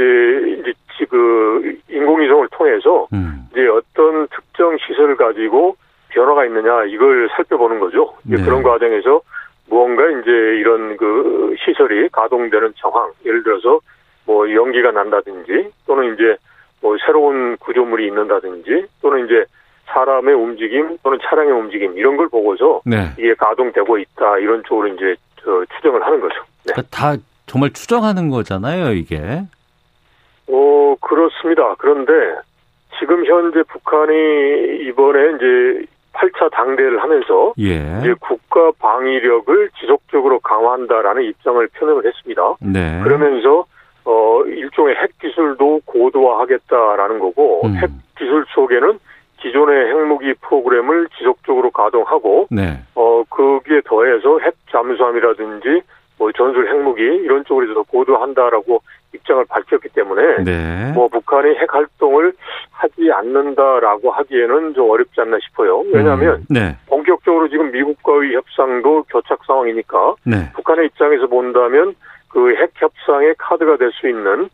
이제 0.60 0.60
이제 0.60 1.06
그 1.10 1.76
인공위성을 1.90 2.48
통해서 2.52 3.06
음. 3.12 3.46
이제 3.50 3.66
어떤 3.68 4.26
특정 4.28 4.76
시설을 4.78 5.16
가지고 5.16 5.76
변화가 6.08 6.46
있느냐 6.46 6.84
이걸 6.84 7.28
살펴보는 7.36 7.80
거죠. 7.80 8.14
네. 8.22 8.42
그런 8.42 8.62
과정에서 8.62 9.20
무언가 9.68 10.08
이제 10.08 10.30
이런 10.30 10.96
그 10.96 11.54
시설이 11.58 12.08
가동되는 12.10 12.72
상황, 12.76 13.10
예를 13.24 13.42
들어서 13.42 13.80
뭐 14.24 14.52
연기가 14.52 14.90
난다든지 14.92 15.70
또는 15.86 16.14
이제 16.14 16.36
뭐 16.80 16.96
새로운 17.04 17.56
구조물이 17.58 18.06
있는다든지 18.06 18.86
또는 19.02 19.24
이제 19.24 19.44
사람의 19.86 20.34
움직임 20.34 20.98
또는 21.02 21.18
차량의 21.22 21.52
움직임 21.52 21.96
이런 21.96 22.16
걸 22.16 22.28
보고서 22.28 22.80
네. 22.84 23.12
이게 23.18 23.34
가동되고 23.34 23.98
있다 23.98 24.38
이런 24.38 24.62
쪽으로 24.64 24.88
이제 24.88 25.16
저 25.42 25.64
추정을 25.76 26.04
하는 26.04 26.20
거죠. 26.20 26.34
네. 26.64 26.72
그러니까 26.72 26.82
다 26.90 27.16
정말 27.46 27.70
추정하는 27.70 28.28
거잖아요, 28.28 28.92
이게. 28.92 29.42
어 30.48 30.96
그렇습니다. 31.00 31.74
그런데 31.78 32.12
지금 32.98 33.24
현재 33.24 33.62
북한이 33.64 34.86
이번에 34.88 35.36
이제 35.36 35.86
8차 36.12 36.50
당대를 36.50 37.02
하면서 37.02 37.52
예. 37.58 37.98
이제 38.00 38.14
국가 38.20 38.70
방위력을 38.78 39.70
지속적으로 39.78 40.40
강화한다라는 40.40 41.24
입장을 41.24 41.66
표명을 41.78 42.06
했습니다. 42.06 42.54
네. 42.60 43.00
그러면서 43.02 43.64
어 44.04 44.42
일종의 44.46 44.94
핵 44.96 45.18
기술도 45.18 45.82
고도화하겠다라는 45.84 47.18
거고 47.18 47.66
음. 47.66 47.76
핵 47.76 47.90
기술 48.16 48.46
속에는 48.54 48.98
기존의 49.46 49.86
핵무기 49.88 50.34
프로그램을 50.40 51.08
지속적으로 51.16 51.70
가동하고 51.70 52.48
네. 52.50 52.80
어 52.96 53.22
거기에 53.30 53.80
더해서 53.84 54.40
핵 54.40 54.54
잠수함이라든지 54.72 55.82
뭐 56.18 56.32
전술 56.32 56.68
핵무기 56.68 57.02
이런 57.02 57.44
쪽으로 57.44 57.84
고도한다라고 57.84 58.82
입장을 59.14 59.44
밝혔기 59.48 59.90
때문에 59.90 60.42
네. 60.42 60.92
뭐 60.94 61.06
북한이 61.08 61.54
핵 61.56 61.72
활동을 61.72 62.32
하지 62.72 63.12
않는다라고 63.12 64.10
하기에는 64.10 64.74
좀 64.74 64.90
어렵지 64.90 65.20
않나 65.20 65.38
싶어요. 65.42 65.84
왜냐하면 65.92 66.36
음. 66.36 66.44
네. 66.50 66.76
본격적으로 66.88 67.48
지금 67.48 67.70
미국과의 67.70 68.34
협상도 68.34 69.04
교착 69.04 69.44
상황이니까 69.46 70.14
네. 70.24 70.50
북한의 70.54 70.86
입장에서 70.86 71.26
본다면 71.28 71.94
그 72.28 72.50
핵 72.50 72.72
협상의 72.74 73.34
카드가 73.38 73.76
될 73.76 73.92
수 73.92 74.08
있는 74.08 74.48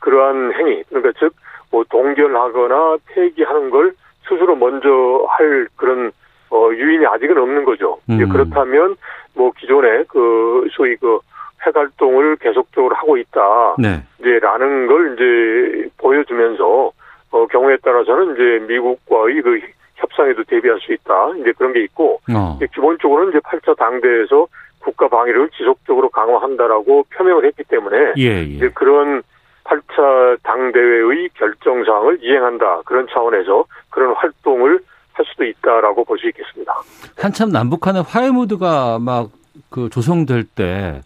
그러한 0.00 0.52
행위 0.54 0.84
그러니까 0.88 1.12
즉 1.18 1.34
뭐 1.70 1.84
동결하거나 1.90 2.96
폐기하는 3.06 3.70
걸 3.70 3.92
스스로 4.28 4.56
먼저 4.56 4.88
할 5.28 5.68
그런 5.76 6.10
어 6.50 6.70
유인이 6.72 7.06
아직은 7.06 7.36
없는 7.38 7.64
거죠. 7.64 7.98
음. 8.08 8.28
그렇다면 8.28 8.96
뭐 9.34 9.50
기존에 9.58 10.04
그 10.08 10.68
소위 10.72 10.96
그 10.96 11.18
핵활동을 11.66 12.36
계속적으로 12.36 12.94
하고 12.94 13.16
있다. 13.16 13.76
네. 13.78 14.02
이제 14.20 14.38
라는 14.38 14.86
걸 14.86 15.14
이제 15.14 15.88
보여주면서 15.98 16.92
어, 17.30 17.46
경우에 17.46 17.76
따라서는 17.78 18.34
이제 18.34 18.66
미국과의 18.66 19.42
그 19.42 19.60
협상에도 19.96 20.44
대비할 20.44 20.78
수 20.80 20.92
있다. 20.92 21.32
이제 21.40 21.52
그런 21.52 21.72
게 21.72 21.82
있고 21.84 22.20
어. 22.32 22.54
이제 22.56 22.66
기본적으로는 22.72 23.30
이제 23.30 23.40
8차 23.40 23.76
당대에서 23.76 24.46
국가 24.78 25.08
방위를 25.08 25.50
지속적으로 25.50 26.08
강화한다라고 26.10 27.04
표명을 27.10 27.44
했기 27.46 27.64
때문에 27.64 28.12
예, 28.18 28.22
예. 28.22 28.42
이제 28.42 28.70
그런 28.72 29.22
8차 29.66 30.42
당대회의 30.42 31.28
결정사항을 31.34 32.18
이행한다. 32.22 32.82
그런 32.84 33.06
차원에서 33.12 33.64
그런 33.90 34.14
활동을 34.14 34.80
할 35.12 35.24
수도 35.26 35.44
있다라고 35.44 36.04
볼 36.04 36.18
수 36.18 36.26
있겠습니다. 36.28 36.72
한참 37.18 37.50
남북한의 37.50 38.02
화해 38.02 38.30
무드가 38.30 38.98
막 38.98 39.30
그 39.70 39.88
조성될 39.90 40.44
때 40.44 41.00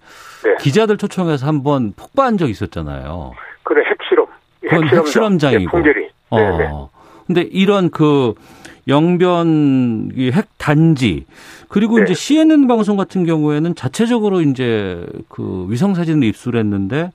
네. 0.44 0.54
기자들 0.60 0.96
초청해서 0.96 1.46
한번 1.46 1.92
폭발한 1.96 2.38
적 2.38 2.48
있었잖아요. 2.48 3.32
그래 3.62 3.84
핵실험. 3.88 4.26
그건 4.60 4.88
핵실험장이고. 4.88 5.60
네, 5.60 5.66
풍계리. 5.70 6.08
어. 6.30 6.38
네, 6.38 6.58
네. 6.58 6.68
근데 7.26 7.40
이런 7.42 7.90
그 7.90 8.34
영변 8.88 10.10
핵 10.32 10.46
단지 10.58 11.26
그리고 11.68 11.98
네. 11.98 12.04
이제 12.04 12.14
CNN 12.14 12.66
방송 12.66 12.96
같은 12.96 13.24
경우에는 13.24 13.74
자체적으로 13.74 14.40
이제 14.40 15.06
그 15.28 15.66
위성 15.68 15.94
사진을 15.94 16.24
입수했는데 16.24 17.10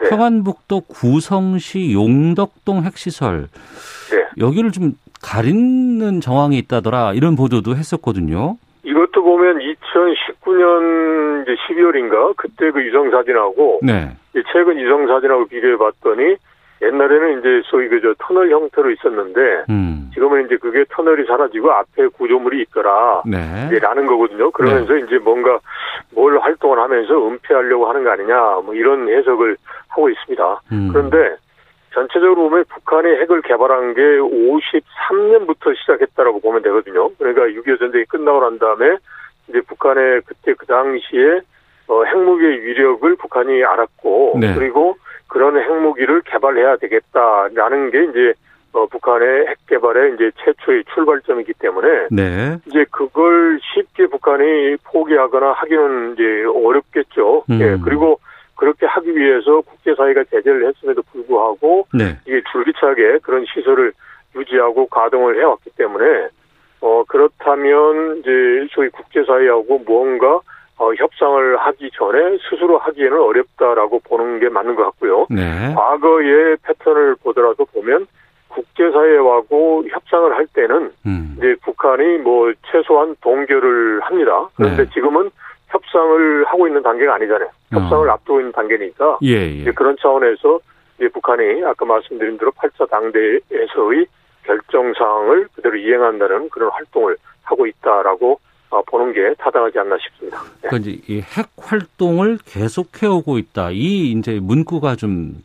네. 0.00 0.08
평안북도 0.08 0.82
구성시 0.82 1.92
용덕동 1.92 2.84
핵시설 2.84 3.48
네. 4.10 4.26
여기를 4.38 4.72
좀 4.72 4.92
가리는 5.22 6.20
정황이 6.20 6.58
있다더라 6.58 7.14
이런 7.14 7.34
보도도 7.34 7.76
했었거든요. 7.76 8.56
이것도 8.84 9.22
보면 9.22 9.58
2019년 9.58 11.42
이제 11.42 11.56
12월인가 11.66 12.36
그때 12.36 12.70
그 12.70 12.84
유성 12.84 13.10
사진하고 13.10 13.80
네. 13.82 14.14
최근 14.52 14.78
유성 14.78 15.06
사진하고 15.06 15.46
비교해 15.46 15.76
봤더니 15.78 16.36
옛날에는 16.84 17.38
이제 17.38 17.62
소위 17.66 17.88
그저 17.88 18.14
터널 18.18 18.50
형태로 18.50 18.90
있었는데 18.90 19.64
음. 19.70 20.10
지금은 20.14 20.46
이제 20.46 20.56
그게 20.56 20.84
터널이 20.90 21.24
사라지고 21.26 21.72
앞에 21.72 22.06
구조물이 22.08 22.62
있더라 22.62 23.22
네. 23.26 23.78
라는 23.78 24.06
거거든요. 24.06 24.50
그러면서 24.50 24.94
네. 24.94 25.00
이제 25.00 25.18
뭔가 25.18 25.58
뭘 26.14 26.38
활동을 26.38 26.78
하면서 26.78 27.26
은폐하려고 27.26 27.88
하는 27.88 28.04
거 28.04 28.10
아니냐 28.10 28.60
뭐 28.64 28.74
이런 28.74 29.08
해석을 29.08 29.56
하고 29.88 30.08
있습니다. 30.10 30.60
음. 30.72 30.90
그런데 30.92 31.36
전체적으로 31.94 32.48
보면 32.48 32.64
북한이 32.68 33.08
핵을 33.08 33.42
개발한 33.42 33.94
게 33.94 34.02
53년부터 34.02 35.76
시작했다라고 35.76 36.40
보면 36.40 36.62
되거든요. 36.62 37.08
그러니까 37.18 37.42
6.25 37.42 37.78
전쟁이 37.78 38.04
끝나고 38.06 38.40
난 38.40 38.58
다음에 38.58 38.96
이제 39.48 39.60
북한의 39.60 40.22
그때 40.26 40.54
그 40.54 40.66
당시에 40.66 41.40
어, 41.86 42.02
핵무기의 42.04 42.62
위력을 42.62 43.16
북한이 43.16 43.62
알았고 43.62 44.38
네. 44.40 44.54
그리고 44.54 44.96
그런 45.34 45.58
핵무기를 45.58 46.22
개발해야 46.22 46.76
되겠다라는 46.76 47.90
게 47.90 48.04
이제 48.04 48.34
어, 48.72 48.86
북한의 48.86 49.48
핵 49.48 49.66
개발의 49.66 50.14
이제 50.14 50.30
최초의 50.36 50.84
출발점이기 50.94 51.54
때문에 51.54 52.06
네. 52.12 52.56
이제 52.66 52.84
그걸 52.92 53.58
쉽게 53.60 54.06
북한이 54.06 54.76
포기하거나 54.84 55.52
하기는 55.54 56.12
이제 56.12 56.44
어렵겠죠. 56.44 57.46
음. 57.50 57.60
예. 57.60 57.76
그리고 57.82 58.20
그렇게 58.54 58.86
하기 58.86 59.16
위해서 59.16 59.60
국제사회가 59.62 60.22
제재를 60.30 60.68
했음에도 60.68 61.02
불구하고 61.02 61.88
네. 61.92 62.16
이게 62.26 62.40
줄기차게 62.52 63.18
그런 63.24 63.44
시설을 63.52 63.92
유지하고 64.36 64.86
가동을 64.86 65.40
해왔기 65.40 65.70
때문에 65.76 66.28
어 66.80 67.02
그렇다면 67.08 68.18
이제 68.18 68.68
소위 68.70 68.88
국제사회하고 68.90 69.82
무언가 69.84 70.40
어, 70.76 70.92
협상을 70.92 71.56
하기 71.56 71.90
전에 71.94 72.38
스스로 72.50 72.78
하기에는 72.78 73.20
어렵다라고 73.20 74.00
보는 74.00 74.40
게 74.40 74.48
맞는 74.48 74.74
것 74.74 74.84
같고요. 74.84 75.26
네. 75.30 75.72
과거의 75.74 76.56
패턴을 76.62 77.16
보더라도 77.22 77.64
보면 77.66 78.06
국제사회하고 78.48 79.84
협상을 79.88 80.34
할 80.34 80.46
때는 80.48 80.92
음. 81.06 81.34
이제 81.38 81.56
북한이 81.62 82.18
뭐 82.18 82.52
최소한 82.70 83.14
동결을 83.20 84.00
합니다. 84.02 84.48
그런데 84.56 84.84
네. 84.84 84.90
지금은 84.90 85.30
협상을 85.68 86.44
하고 86.46 86.66
있는 86.66 86.82
단계가 86.82 87.14
아니잖아요. 87.14 87.48
협상을 87.70 88.08
어. 88.08 88.12
앞두고 88.12 88.40
있는 88.40 88.52
단계니까 88.52 89.18
예, 89.22 89.64
예. 89.64 89.72
그런 89.72 89.96
차원에서 90.00 90.60
이제 90.98 91.08
북한이 91.08 91.64
아까 91.64 91.84
말씀드린 91.84 92.38
대로 92.38 92.52
8차 92.52 92.88
당대에서의 92.88 94.06
결정사항을 94.44 95.48
그대로 95.54 95.76
이행한다는 95.76 96.48
그런 96.50 96.70
활동을 96.70 97.16
하고 97.42 97.66
있다라고 97.66 98.32
어, 98.32 98.36
보는 98.82 99.12
게 99.12 99.34
타당하지 99.38 99.78
않나 99.78 99.96
싶습니다. 99.98 100.38
네. 100.62 100.68
그러니까 100.68 100.76
이제 100.90 101.00
이 101.08 101.20
핵 101.20 101.48
활동을 101.58 102.38
계속해오고 102.44 103.38
있다. 103.38 103.70
이 103.70 104.12
이제 104.12 104.38
문구가 104.40 104.96
좀 104.96 105.42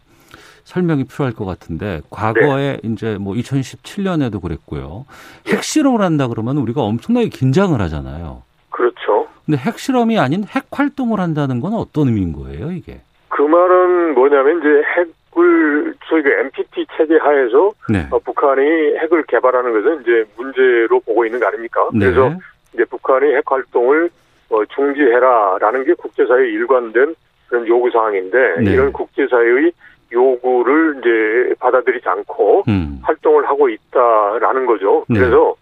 설명이 0.65 1.06
필요할 1.06 1.34
것 1.34 1.46
같은데 1.46 2.02
과거에 2.10 2.80
네. 2.84 2.89
이제 2.92 3.18
뭐 3.20 3.34
2017년에도 3.34 4.42
그랬고요. 4.42 5.06
핵실험을 5.48 6.02
한다 6.02 6.28
그러면 6.28 6.58
우리가 6.58 6.82
엄청나게 6.82 7.30
긴장을 7.30 7.80
하잖아요. 7.82 8.44
그렇죠. 8.70 9.28
근데 9.46 9.58
핵실험이 9.60 10.20
아닌 10.20 10.44
핵 10.44 10.65
활동을 10.72 11.20
한다는 11.20 11.60
건 11.60 11.74
어떤 11.74 12.08
의미인 12.08 12.34
거예요, 12.34 12.72
이게? 12.72 13.02
그 13.30 13.42
말은 13.42 14.13
뭐냐면 14.13 14.60
이제 14.60 14.68
핵을 14.96 15.96
저희가 16.08 16.30
NPT 16.42 16.86
체계 16.98 17.18
하에서 17.18 17.72
네. 17.89 18.08
어, 18.12 18.20
북한이 18.20 18.62
핵을 19.00 19.24
개발하는 19.24 19.72
것은 19.74 20.02
이제 20.02 20.24
문제로 20.38 21.00
보고 21.00 21.26
있는 21.26 21.39
거 21.39 21.48
아닙니까? 21.48 21.82
네. 21.94 22.12
그래서 22.12 22.36
이제 22.73 22.86
북한이 22.86 23.34
핵 23.36 23.43
활동을 23.49 24.10
어, 24.49 24.65
중지해라라는 24.65 25.86
게 25.86 25.93
국제사회의 25.93 26.51
일관된 26.53 27.15
그런 27.47 27.67
요구 27.67 27.89
사항인데 27.91 28.62
네. 28.62 28.71
이런 28.71 28.91
국제사회의 28.91 29.71
요구를 30.12 30.97
이제 30.99 31.55
받아들이지 31.60 32.08
않고 32.08 32.63
음. 32.67 32.99
활동을 33.03 33.47
하고 33.47 33.69
있다라는 33.69 34.65
거죠. 34.65 35.05
네. 35.08 35.19
그래서 35.19 35.55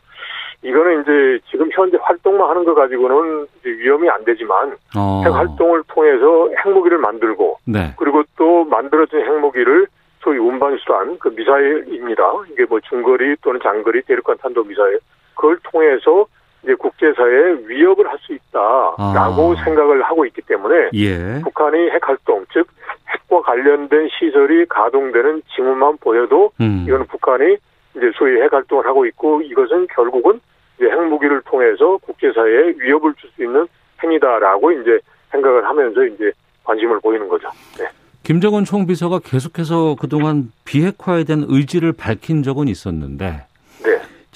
이거는 0.64 1.02
이제 1.02 1.40
지금 1.50 1.70
현재 1.72 1.98
활동만 2.02 2.50
하는 2.50 2.66
거 2.66 2.74
가지고는 2.74 3.48
위험이 3.64 4.10
안 4.10 4.24
되지만 4.26 4.76
어. 4.98 5.22
핵 5.24 5.30
활동을 5.30 5.84
통해서 5.88 6.50
핵무기를 6.66 6.98
만들고 6.98 7.60
네. 7.66 7.94
그리고 7.98 8.24
또 8.38 8.64
만들어진 8.66 9.20
핵무기를 9.20 9.88
소위 10.22 10.40
운반 10.40 10.78
수단 10.78 11.18
그 11.20 11.30
미사일입니다. 11.30 12.24
이게 12.52 12.66
뭐 12.66 12.80
중거리 12.82 13.36
또는 13.42 13.60
장거리 13.62 14.02
대륙간 14.02 14.38
탄도 14.38 14.64
미사일 14.64 15.00
그걸 15.36 15.58
통해서 15.64 16.26
이제 16.64 16.74
국제사회에 16.76 17.68
위협을 17.68 18.08
할 18.08 18.18
수 18.20 18.34
있다라고 18.34 19.56
아. 19.58 19.64
생각을 19.64 20.02
하고 20.04 20.26
있기 20.26 20.42
때문에 20.42 20.90
예. 20.96 21.42
북한이 21.44 21.90
핵 21.92 22.08
활동 22.08 22.46
즉 22.52 22.68
핵과 23.10 23.42
관련된 23.42 24.10
시설이 24.20 24.66
가동되는 24.68 25.44
징후만 25.56 25.98
보여도 25.98 26.52
음. 26.60 26.84
이거는 26.88 27.06
북한이 27.08 27.58
이제 27.96 28.12
소위 28.16 28.42
핵 28.42 28.52
활동을 28.52 28.86
하고 28.86 29.06
있고 29.06 29.42
이것은 29.42 29.88
결국은 29.88 30.40
이제 30.78 30.90
핵무기를 30.90 31.42
통해서 31.44 31.98
국제사회에 31.98 32.74
위협을 32.78 33.14
줄 33.16 33.30
수 33.36 33.44
있는 33.44 33.68
행위다라고 34.04 34.72
이제 34.72 35.00
생각을 35.32 35.66
하면서 35.66 36.04
이제 36.06 36.32
관심을 36.64 37.00
보이는 37.00 37.28
거죠. 37.28 37.50
네. 37.78 37.88
김정은 38.24 38.66
총비서가 38.66 39.20
계속해서 39.24 39.96
그동안 40.00 40.52
비핵화에 40.66 41.24
대한 41.24 41.46
의지를 41.48 41.94
밝힌 41.94 42.44
적은 42.44 42.68
있었는데 42.68 43.26
네. 43.26 43.46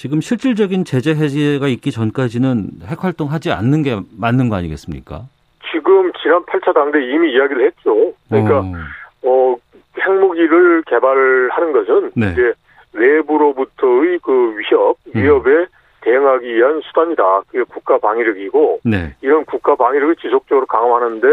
지금 0.02 0.20
실질적인 0.20 0.84
제재 0.84 1.12
해제가 1.12 1.68
있기 1.68 1.92
전까지는 1.92 2.82
핵 2.88 3.04
활동하지 3.04 3.52
않는 3.52 3.84
게 3.84 4.00
맞는 4.18 4.50
거 4.50 4.56
아니겠습니까? 4.56 5.26
지금 5.72 6.12
지난 6.24 6.44
8차 6.46 6.74
당대 6.74 7.06
이미 7.06 7.32
이야기를 7.32 7.68
했죠. 7.68 8.12
그러니까 8.28 8.62
어, 8.62 8.74
어 9.22 9.56
핵무기를 10.00 10.82
개발하는 10.88 11.72
것은 11.72 12.12
네. 12.16 12.32
이제 12.32 12.52
외부로부터의 12.94 14.18
그 14.24 14.58
위협, 14.58 14.98
음. 15.06 15.22
위협에 15.22 15.52
음. 15.52 15.66
대응하기 16.02 16.52
위한 16.52 16.82
수단이다. 16.82 17.42
그게 17.50 17.64
국가 17.72 18.00
방위력이고 18.00 18.80
네. 18.84 19.14
이런 19.22 19.46
국가 19.46 19.76
방위력을 19.76 20.16
지속적으로 20.16 20.66
강화하는데 20.66 21.28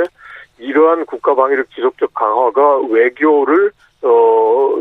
이러한 0.58 1.06
국가 1.06 1.34
방위력 1.34 1.70
지속적 1.70 2.12
강화가 2.12 2.80
외교를 2.90 3.70
어 4.02 4.38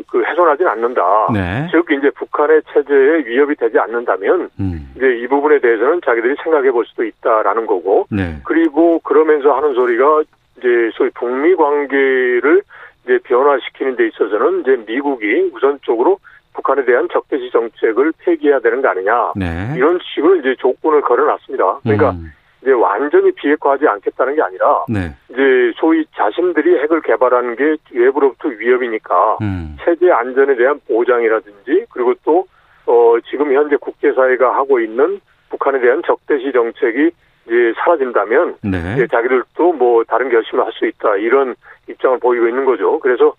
그 0.07 0.23
훼손하지는 0.23 0.71
않는다. 0.71 1.27
네. 1.33 1.67
즉 1.71 1.85
이제 1.91 2.09
북한의 2.11 2.61
체제에 2.71 3.25
위협이 3.25 3.55
되지 3.55 3.77
않는다면 3.77 4.49
음. 4.59 4.93
이제 4.95 5.17
이 5.17 5.27
부분에 5.27 5.59
대해서는 5.59 6.01
자기들이 6.05 6.35
생각해 6.43 6.71
볼 6.71 6.85
수도 6.85 7.03
있다라는 7.03 7.65
거고. 7.65 8.07
네. 8.09 8.37
그리고 8.45 8.99
그러면서 8.99 9.55
하는 9.55 9.73
소리가 9.73 10.23
이제 10.57 10.67
소위 10.93 11.09
북미 11.11 11.55
관계를 11.55 12.61
이제 13.03 13.19
변화시키는 13.23 13.95
데 13.95 14.07
있어서는 14.07 14.61
이제 14.61 14.83
미국이 14.87 15.51
우선적으로 15.53 16.19
북한에 16.53 16.85
대한 16.85 17.07
적대시 17.11 17.51
정책을 17.51 18.13
폐기해야 18.19 18.59
되는 18.59 18.81
거 18.81 18.89
아니냐. 18.89 19.33
네. 19.35 19.73
이런 19.75 19.99
식으로 20.01 20.37
이제 20.37 20.55
조건을 20.57 21.01
걸어놨습니다. 21.01 21.79
그러니까 21.83 22.11
음. 22.11 22.31
이제 22.61 22.71
완전히 22.71 23.31
비핵화하지 23.31 23.87
않겠다는 23.87 24.35
게 24.35 24.41
아니라 24.41 24.85
네. 24.89 25.13
이제 25.29 25.71
소위 25.75 26.05
자신들이 26.15 26.79
핵을 26.79 27.01
개발하는 27.01 27.55
게 27.55 27.77
외부로부터 27.93 28.49
위협이니까 28.49 29.37
음. 29.41 29.77
체제 29.83 30.11
안전에 30.11 30.55
대한 30.55 30.79
보장이라든지 30.87 31.85
그리고 31.91 32.13
또 32.23 32.45
어, 32.87 33.15
지금 33.29 33.53
현재 33.53 33.75
국제사회가 33.75 34.55
하고 34.55 34.79
있는 34.79 35.19
북한에 35.49 35.79
대한 35.79 36.01
적대시 36.05 36.51
정책이 36.51 37.11
이제 37.45 37.73
사라진다면 37.77 38.55
네. 38.63 38.95
이제 38.95 39.07
자기들도 39.07 39.73
뭐 39.73 40.03
다른 40.03 40.29
결심을 40.29 40.65
할 40.65 40.71
수 40.73 40.85
있다 40.85 41.15
이런 41.17 41.55
입장을 41.87 42.19
보이고 42.19 42.47
있는 42.47 42.65
거죠. 42.65 42.99
그래서 42.99 43.33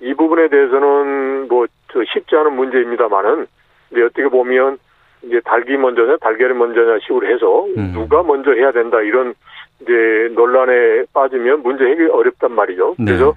이 0.00 0.12
부분에 0.14 0.48
대해서는 0.48 1.48
뭐 1.48 1.66
쉽지 2.12 2.36
않은 2.36 2.54
문제입니다만은 2.54 3.46
이제 3.90 4.02
어떻게 4.02 4.28
보면 4.28 4.78
이제 5.22 5.40
닭이 5.44 5.76
먼저냐 5.76 6.16
달걀이 6.18 6.54
먼저냐 6.54 6.98
식으로 7.00 7.26
해서 7.26 7.66
음. 7.76 7.92
누가 7.92 8.22
먼저 8.22 8.52
해야 8.52 8.72
된다 8.72 9.00
이런 9.00 9.34
이제 9.80 10.28
논란에 10.34 11.04
빠지면 11.12 11.62
문제 11.62 11.84
해결이 11.84 12.10
어렵단 12.10 12.52
말이죠. 12.52 12.94
네. 12.98 13.04
그래서 13.06 13.34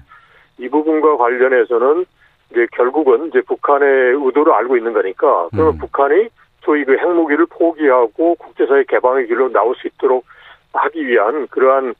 이 0.58 0.68
부분과 0.68 1.16
관련해서는 1.16 2.04
이제 2.50 2.66
결국은 2.72 3.28
이제 3.28 3.40
북한의 3.42 4.14
의도를 4.14 4.52
알고 4.52 4.76
있는 4.76 4.92
거니까 4.92 5.48
그러면 5.50 5.74
음. 5.74 5.78
북한이 5.78 6.28
소위 6.62 6.84
그 6.84 6.96
핵무기를 6.96 7.46
포기하고 7.46 8.34
국제사회 8.36 8.84
개방의 8.84 9.26
길로 9.26 9.50
나올 9.50 9.74
수 9.76 9.86
있도록 9.86 10.24
하기 10.72 11.06
위한 11.06 11.46
그러한 11.48 11.94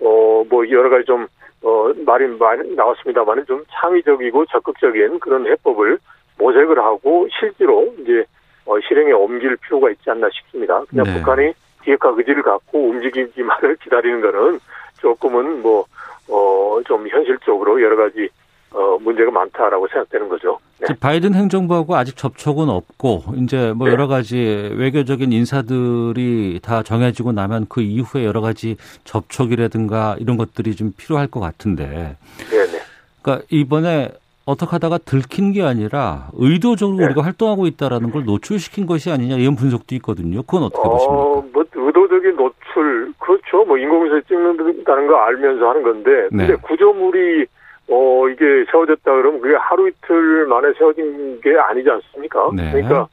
어 0.00 0.34
뭐 0.48 0.68
여러 0.70 0.88
가지 0.88 1.04
좀 1.04 1.26
어, 1.62 1.92
말이 2.04 2.26
많이 2.26 2.74
나왔습니다만은 2.74 3.46
좀 3.46 3.64
창의적이고 3.70 4.46
적극적인 4.46 5.18
그런 5.20 5.46
해법을 5.46 5.98
모색을 6.38 6.78
하고 6.78 7.26
실제로 7.38 7.92
이제 8.00 8.24
어, 8.66 8.80
실행에 8.80 9.12
옮길 9.12 9.56
필요가 9.56 9.90
있지 9.90 10.10
않나 10.10 10.28
싶습니다. 10.32 10.82
그냥 10.88 11.04
네. 11.06 11.14
북한이 11.18 11.52
비핵화 11.82 12.08
의지를 12.16 12.42
갖고 12.42 12.88
움직이기만을 12.88 13.76
기다리는 13.82 14.20
거는 14.20 14.60
조금은 15.00 15.62
뭐, 15.62 15.84
어, 16.28 16.80
좀 16.86 17.06
현실적으로 17.08 17.80
여러 17.82 17.96
가지 17.96 18.28
어, 18.70 18.98
문제가 18.98 19.30
많다라고 19.30 19.86
생각되는 19.86 20.28
거죠. 20.28 20.58
네. 20.80 20.88
바이든 20.98 21.34
행정부하고 21.34 21.94
아직 21.94 22.16
접촉은 22.16 22.68
없고 22.68 23.22
이제 23.36 23.72
뭐 23.72 23.86
네. 23.86 23.92
여러 23.92 24.08
가지 24.08 24.36
외교적인 24.36 25.30
인사들이 25.30 26.58
다 26.60 26.82
정해지고 26.82 27.30
나면 27.32 27.66
그 27.68 27.82
이후에 27.82 28.24
여러 28.24 28.40
가지 28.40 28.76
접촉이라든가 29.04 30.16
이런 30.18 30.36
것들이 30.36 30.74
좀 30.74 30.92
필요할 30.96 31.28
것 31.28 31.38
같은데. 31.38 32.16
네, 32.50 32.66
네. 32.66 32.80
그러니까 33.22 33.46
이번에 33.50 34.10
어떻게 34.46 34.70
하다가 34.72 34.98
들킨 34.98 35.52
게 35.52 35.62
아니라 35.62 36.28
의도적으로 36.34 36.98
네. 36.98 37.06
우리가 37.06 37.22
활동하고 37.22 37.66
있다라는 37.66 38.10
걸 38.10 38.24
노출시킨 38.24 38.86
것이 38.86 39.10
아니냐 39.10 39.36
이런 39.36 39.56
분석도 39.56 39.94
있거든요. 39.96 40.42
그건 40.42 40.64
어떻게 40.64 40.86
어, 40.86 40.90
보십니까? 40.90 41.22
뭐 41.52 41.64
의도적인 41.74 42.36
노출 42.36 43.12
그렇죠. 43.18 43.64
뭐 43.64 43.78
인공위성 43.78 44.22
찍는다는 44.28 45.06
거 45.06 45.16
알면서 45.16 45.68
하는 45.68 45.82
건데 45.82 46.28
네. 46.30 46.46
근데 46.46 46.54
구조물이 46.56 47.46
어 47.88 48.28
이게 48.28 48.64
세워졌다 48.70 49.02
그러면 49.04 49.40
그게 49.40 49.56
하루 49.56 49.88
이틀 49.88 50.46
만에 50.46 50.72
세워진 50.76 51.40
게 51.40 51.56
아니지 51.56 51.88
않습니까? 51.90 52.50
네. 52.54 52.70
그러니까 52.70 53.08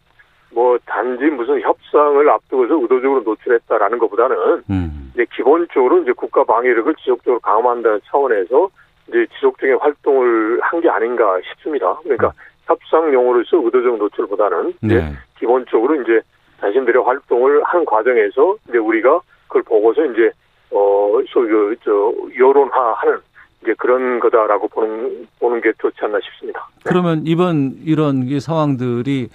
뭐 0.53 0.77
단지 0.85 1.25
무슨 1.25 1.61
협상을 1.61 2.29
앞두고서 2.29 2.75
의도적으로 2.75 3.21
노출했다라는 3.21 3.99
것보다는 3.99 4.63
음. 4.69 5.11
이제 5.13 5.25
기본적으로 5.33 6.01
이제 6.01 6.11
국가 6.11 6.43
방위력을 6.43 6.93
지속적으로 6.95 7.39
강화한다는 7.39 8.01
차원에서 8.05 8.69
이제 9.11 9.27
지속적인 9.35 9.77
활동을 9.79 10.59
한 10.61 10.79
게 10.81 10.89
아닌가 10.89 11.37
싶습니다. 11.49 11.95
그러니까 12.03 12.27
음. 12.27 12.31
협상용으로서 12.65 13.57
의도적 13.57 13.97
노출보다는 13.97 14.73
네. 14.81 15.13
기본적으로 15.37 16.01
이제 16.01 16.21
자신들의 16.61 17.03
활동을 17.03 17.61
하는 17.63 17.85
과정에서 17.85 18.55
이제 18.69 18.77
우리가 18.77 19.19
그걸 19.47 19.63
보고서 19.63 20.05
이제 20.05 20.31
어 20.71 21.19
소위 21.27 21.49
그저 21.49 22.13
여론화하는 22.39 23.17
이제 23.61 23.73
그런 23.77 24.19
거다라고 24.19 24.67
보는 24.69 25.27
보는 25.39 25.59
게 25.61 25.71
좋지 25.79 25.97
않나 26.01 26.19
싶습니다. 26.23 26.67
네. 26.77 26.81
그러면 26.85 27.23
이번 27.25 27.73
이런 27.83 28.39
상황들이 28.39 29.27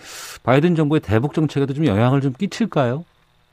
바이든 0.45 0.75
정부의 0.75 1.01
대북 1.01 1.35
정책에도 1.35 1.75
좀 1.75 1.87
영향을 1.87 2.21
좀 2.23 2.33
끼칠까요? 2.33 3.05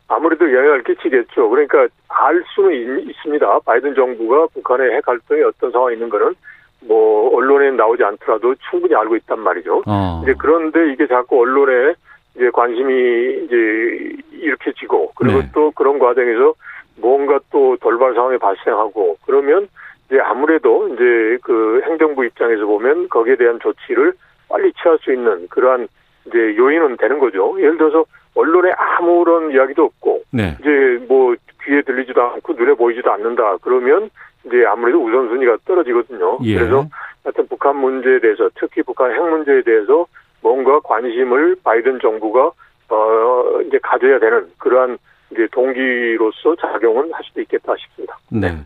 아무래도 0.07 0.45
영향을 0.45 0.83
끼치겠죠. 0.83 1.49
그러니까 1.49 1.87
알 2.15 2.43
수는 2.53 3.07
있, 3.09 3.15
습니다 3.21 3.59
바이든 3.59 3.95
정부가 3.95 4.47
북한의 4.53 4.95
핵 4.95 5.07
활동이 5.07 5.41
어떤 5.43 5.71
상황이 5.71 5.95
있는 5.95 6.09
거는 6.09 6.35
뭐 6.81 7.35
언론에 7.35 7.71
나오지 7.71 8.03
않더라도 8.03 8.55
충분히 8.69 8.93
알고 8.95 9.15
있단 9.17 9.39
말이죠. 9.39 9.83
어. 9.87 10.21
이제 10.23 10.33
그런데 10.37 10.91
이게 10.91 11.07
자꾸 11.07 11.41
언론에 11.41 11.93
이제 12.35 12.49
관심이 12.51 13.45
이제 13.45 14.15
이렇게 14.31 14.71
지고 14.73 15.11
그리고 15.15 15.39
네. 15.39 15.49
또 15.53 15.71
그런 15.71 15.99
과정에서 15.99 16.53
뭔가 16.97 17.39
또 17.51 17.77
돌발 17.77 18.13
상황이 18.13 18.37
발생하고 18.37 19.17
그러면 19.25 19.67
이제 20.07 20.19
아무래도 20.19 20.87
이제 20.89 21.37
그 21.41 21.81
행정부 21.85 22.25
입장에서 22.25 22.65
보면 22.65 23.09
거기에 23.09 23.35
대한 23.35 23.59
조치를 23.59 24.13
빨리 24.49 24.71
취할 24.81 24.97
수 24.99 25.13
있는 25.13 25.47
그러한 25.47 25.87
이제 26.27 26.37
요인은 26.57 26.97
되는 26.97 27.19
거죠. 27.19 27.55
예를 27.59 27.77
들어서 27.77 28.05
언론에 28.35 28.71
아무런 28.77 29.51
이야기도 29.51 29.85
없고 29.85 30.23
네. 30.31 30.55
이제 30.59 31.05
뭐 31.07 31.35
귀에 31.65 31.81
들리지도 31.81 32.21
않고 32.21 32.53
눈에 32.53 32.73
보이지도 32.73 33.11
않는다. 33.11 33.57
그러면 33.61 34.09
이제 34.45 34.65
아무래도 34.65 35.03
우선순위가 35.03 35.57
떨어지거든요. 35.65 36.39
예. 36.43 36.55
그래서 36.57 36.85
하여튼 37.23 37.47
북한 37.47 37.77
문제에 37.77 38.19
대해서 38.19 38.49
특히 38.55 38.81
북한 38.83 39.11
핵 39.11 39.21
문제에 39.21 39.61
대해서 39.61 40.05
뭔가 40.41 40.79
관심을 40.81 41.55
바이든 41.63 41.99
정부가 42.01 42.51
어 42.89 43.61
이제 43.65 43.79
가져야 43.81 44.19
되는 44.19 44.47
그러한 44.57 44.97
이제 45.31 45.47
동기로서 45.51 46.55
작용은 46.61 47.11
할 47.13 47.23
수도 47.23 47.41
있겠다 47.41 47.73
싶습니다. 47.79 48.17
네. 48.29 48.57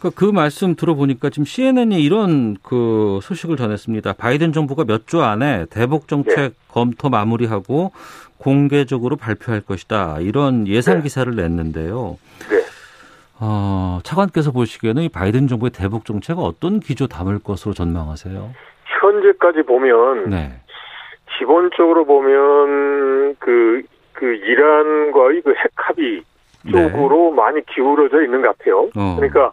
그, 0.00 0.10
그 0.10 0.24
말씀 0.24 0.74
들어보니까 0.74 1.30
지금 1.30 1.44
CNN이 1.44 2.02
이런 2.02 2.56
그 2.62 3.20
소식을 3.22 3.56
전했습니다. 3.56 4.14
바이든 4.14 4.52
정부가 4.52 4.84
몇 4.84 5.06
주 5.06 5.22
안에 5.22 5.66
대북 5.70 6.08
정책 6.08 6.34
네. 6.36 6.50
검토 6.68 7.08
마무리하고 7.08 7.92
공개적으로 8.38 9.16
발표할 9.16 9.60
것이다. 9.60 10.18
이런 10.20 10.66
예상 10.66 10.96
네. 10.96 11.02
기사를 11.02 11.32
냈는데요. 11.34 12.18
네. 12.50 12.62
어, 13.38 14.00
차관께서 14.02 14.50
보시기에는 14.52 15.02
이 15.04 15.08
바이든 15.08 15.46
정부의 15.48 15.70
대북 15.70 16.04
정책은 16.04 16.42
어떤 16.42 16.80
기조 16.80 17.06
담을 17.06 17.38
것으로 17.38 17.74
전망하세요? 17.74 18.52
현재까지 19.00 19.62
보면 19.62 20.30
네. 20.30 20.52
기본적으로 21.38 22.04
보면 22.04 23.36
그, 23.38 23.82
그 24.22 24.34
이란과의 24.36 25.42
그 25.42 25.50
핵 25.50 25.72
합의 25.74 26.22
쪽으로 26.70 27.30
네. 27.30 27.36
많이 27.36 27.66
기울어져 27.66 28.22
있는 28.22 28.40
것 28.40 28.56
같아요. 28.56 28.88
어. 28.94 29.16
그러니까 29.16 29.50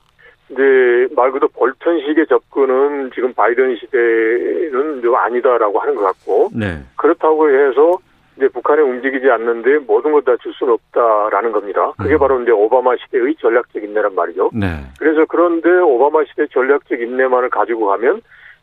이제 0.52 1.08
말 1.16 1.32
그대로 1.32 1.48
볼턴식의 1.56 2.28
접근은 2.28 3.10
지금 3.16 3.34
바이든 3.34 3.78
시대는 3.78 5.02
좀 5.02 5.16
아니다라고 5.16 5.80
하는 5.80 5.96
것 5.96 6.04
같고 6.04 6.50
네. 6.54 6.78
그렇다고 6.98 7.50
해서 7.50 7.98
이제 8.38 8.48
북한에 8.50 8.84
움직이지 8.84 9.28
않는데 9.32 9.80
모든 9.80 10.12
것다줄 10.12 10.54
수는 10.54 10.74
없다라는 10.74 11.52
겁니다. 11.52 11.92
그게 11.98 12.14
음. 12.14 12.20
바로 12.20 12.40
이제 12.42 12.52
오바마 12.52 12.96
시대의 12.98 13.36
전략적 13.40 13.84
인내란 13.84 14.14
말이죠. 14.14 14.52
네. 14.54 14.68
그래서 15.00 15.26
그런데 15.28 15.68
오바마 15.70 16.26
시대 16.26 16.46
전략적 16.46 17.02
인내만을 17.02 17.50
가지고 17.50 17.88
가면 17.88 18.22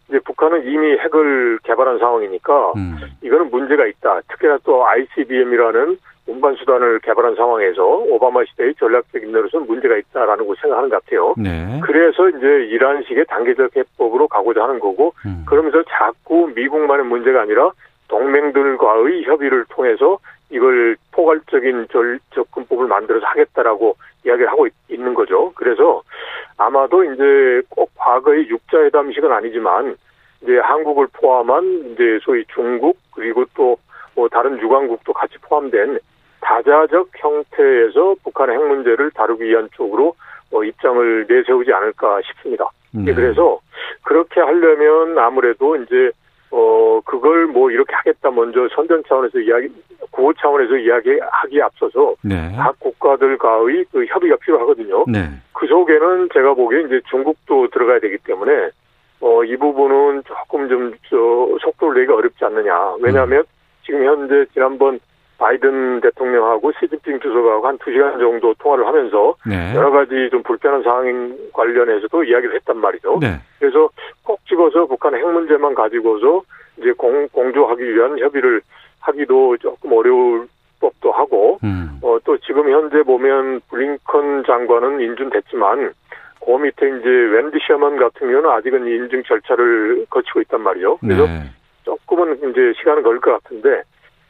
이제 0.09 0.19
북한은 0.21 0.67
이미 0.67 0.97
핵을 0.99 1.59
개발한 1.65 1.99
상황이니까 1.99 2.73
음. 2.77 2.97
이거는 3.23 3.51
문제가 3.51 3.87
있다. 3.87 4.21
특히나 4.29 4.59
또 4.65 4.87
ICBM이라는 4.87 5.99
운반 6.29 6.55
수단을 6.57 6.99
개발한 7.01 7.37
상황에서 7.37 7.85
오바마 7.85 8.45
시대의 8.47 8.75
전략적 8.75 9.23
인내로서는 9.23 9.67
문제가 9.67 9.97
있다라는 9.97 10.47
걸 10.47 10.57
생각하는 10.61 10.91
것 10.91 11.05
같아요. 11.05 11.35
네. 11.37 11.81
그래서 11.85 12.29
이제 12.29 12.47
이란식의 12.71 13.27
단계적 13.27 13.77
해법으로 13.77 14.27
가고자 14.29 14.65
하는 14.65 14.81
거고 14.81 15.13
음. 15.25 15.45
그러면서 15.47 15.83
자꾸 15.89 16.51
미국만의 16.55 17.07
문제가 17.07 17.43
아니라 17.43 17.71
동맹들과의 18.09 19.25
협의를 19.25 19.67
통해서 19.69 20.19
이걸 20.51 20.97
포괄적인 21.13 21.89
절, 21.91 22.21
접근법을 22.35 22.87
만들어서 22.87 23.27
하겠다라고 23.27 23.97
이야기를 24.25 24.49
하고 24.51 24.67
있, 24.67 24.73
는 24.89 25.15
거죠. 25.15 25.53
그래서 25.55 26.03
아마도 26.57 27.05
이제 27.05 27.63
꼭 27.69 27.91
과거의 27.97 28.49
육자회담식은 28.49 29.31
아니지만 29.31 29.97
이제 30.43 30.59
한국을 30.59 31.09
포함한 31.13 31.93
이제 31.93 32.19
소위 32.23 32.45
중국 32.55 32.99
그리고 33.13 33.45
또 33.55 33.77
뭐 34.17 34.29
다른 34.29 34.59
유관국도 34.59 35.13
같이 35.13 35.37
포함된 35.43 35.99
다자적 36.41 37.11
형태에서 37.15 38.17
북한의 38.25 38.57
핵 38.57 38.67
문제를 38.67 39.11
다루기 39.13 39.45
위한 39.45 39.69
쪽으로 39.75 40.15
어, 40.53 40.65
입장을 40.65 41.27
내세우지 41.29 41.73
않을까 41.73 42.21
싶습니다. 42.23 42.69
네. 42.93 43.13
그래서 43.13 43.61
그렇게 44.03 44.41
하려면 44.41 45.19
아무래도 45.19 45.77
이제 45.77 46.11
어, 46.57 47.01
그걸 47.05 47.47
뭐 47.47 47.71
이렇게 47.71 47.95
하겠다 47.95 48.31
먼저 48.31 48.67
선전 48.75 49.03
차원에서 49.07 49.39
이야기, 49.41 49.69
구호 50.11 50.33
차원에서 50.33 50.79
이야기하기에 50.79 51.61
앞서서 51.63 52.15
네. 52.23 52.51
각 52.57 52.81
국가들과의 52.81 53.85
그 53.93 54.07
협의가 54.07 54.37
필요하거든요. 54.37 55.05
네. 55.07 55.29
그 55.53 55.67
속에는 55.67 56.31
제가 56.33 56.55
보기에 56.55 56.81
이제 56.87 57.03
중국도 57.11 57.69
들어가야 57.69 58.01
되기 58.01 58.17
때문에 58.25 58.71
어, 59.21 59.45
이 59.45 59.55
부분은 59.57 60.23
조금 60.25 60.69
좀, 60.71 60.95
저, 61.11 61.17
속도를 61.61 62.01
내기가 62.01 62.17
어렵지 62.17 62.43
않느냐. 62.43 62.95
왜냐하면 63.01 63.41
음. 63.41 63.45
지금 63.85 64.05
현재 64.05 64.47
지난번 64.55 64.99
바이든 65.39 66.01
대통령하고 66.01 66.73
시진핑 66.81 67.21
주석하고 67.21 67.67
한두 67.67 67.93
시간 67.93 68.19
정도 68.19 68.55
통화를 68.55 68.87
하면서 68.87 69.35
네. 69.47 69.75
여러 69.75 69.91
가지 69.91 70.29
좀 70.31 70.43
불편한 70.43 70.83
상황 70.83 71.37
관련해서도 71.53 72.25
이야기를 72.25 72.55
했단 72.57 72.79
말이죠. 72.79 73.19
네. 73.21 73.39
그래서 73.59 73.89
꼭 74.23 74.41
집어서 74.47 74.87
북한의 74.87 75.21
핵 75.21 75.31
문제만 75.31 75.75
가지고서 75.75 76.43
이제 76.79 76.93
공, 76.93 77.29
공조하기 77.29 77.95
위한 77.95 78.19
협의를 78.19 78.63
하기도 79.01 79.57
조금 79.59 79.93
어려울 79.93 80.49
법도 80.81 81.13
하고 81.13 81.59
음. 81.65 81.99
어, 82.03 82.19
또 82.25 82.37
지금 82.39 82.71
현재 82.71 83.03
보면 83.03 83.61
블링컨 83.71 84.45
장관은 84.45 85.01
인준됐지만 85.01 85.93
그 86.45 86.51
밑에 86.51 86.87
이제 86.87 87.09
웬디 87.09 87.59
셔먼 87.67 87.97
같은 87.97 88.31
경우는 88.31 88.49
아직은 88.51 88.87
인증 88.87 89.23
절차를 89.25 90.07
거치고 90.11 90.41
있단 90.43 90.61
말이죠. 90.61 90.99
그래서 90.99 91.27
네. 91.27 91.43
조금은 91.85 92.37
이제 92.51 92.73
시간은 92.79 93.03
걸릴 93.03 93.21
것 93.21 93.43
같은데 93.43 93.71
예, 93.71 93.83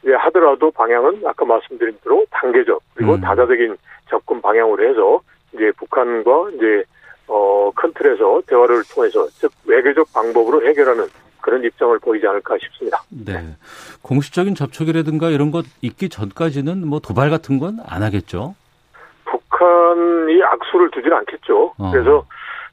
하더라도 0.05 0.71
방향은 0.71 1.21
아까 1.25 1.45
말씀드린 1.45 1.97
대로 2.03 2.25
단계적 2.31 2.81
그리고 2.95 3.15
음. 3.15 3.21
다자적인 3.21 3.75
접근 4.09 4.41
방향으로 4.41 4.87
해서 4.89 5.21
이제 5.53 5.71
북한과 5.77 6.51
이제 6.55 6.83
어, 7.27 7.71
큰 7.75 7.91
틀에서 7.93 8.41
대화를 8.47 8.83
통해서 8.93 9.27
즉 9.31 9.51
외교적 9.65 10.07
방법으로 10.13 10.65
해결하는 10.65 11.07
그런 11.41 11.63
입장을 11.63 11.97
보이지 11.99 12.25
않을까 12.27 12.57
싶습니다. 12.61 13.01
네. 13.09 13.33
공식적인 14.01 14.55
접촉이라든가 14.55 15.29
이런 15.29 15.51
것 15.51 15.65
있기 15.81 16.09
전까지는 16.09 16.87
뭐 16.87 16.99
도발 16.99 17.29
같은 17.29 17.59
건 17.59 17.77
안 17.85 18.03
하겠죠? 18.03 18.55
북한이 19.25 20.41
악수를 20.43 20.91
두지는 20.91 21.17
않겠죠. 21.17 21.73
어. 21.77 21.91
그래서 21.91 22.25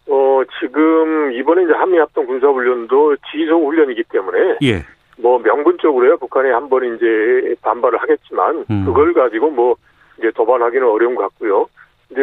어, 0.08 0.42
지금 0.60 1.32
이번에 1.32 1.64
이제 1.64 1.72
한미 1.72 1.98
합동 1.98 2.26
군사 2.26 2.46
훈련도 2.48 3.16
지속 3.32 3.64
훈련이기 3.66 4.04
때문에 4.10 4.58
예. 4.62 4.84
뭐 5.18 5.38
명분적으로야 5.38 6.16
북한이 6.16 6.50
한 6.50 6.68
번 6.68 6.84
이제 6.96 7.54
반발을 7.62 8.00
하겠지만 8.00 8.64
음. 8.70 8.84
그걸 8.84 9.12
가지고 9.14 9.50
뭐 9.50 9.76
이제 10.18 10.30
도발하기는 10.34 10.86
어려운 10.88 11.14
것 11.14 11.22
같고요. 11.22 11.66
이제 12.10 12.20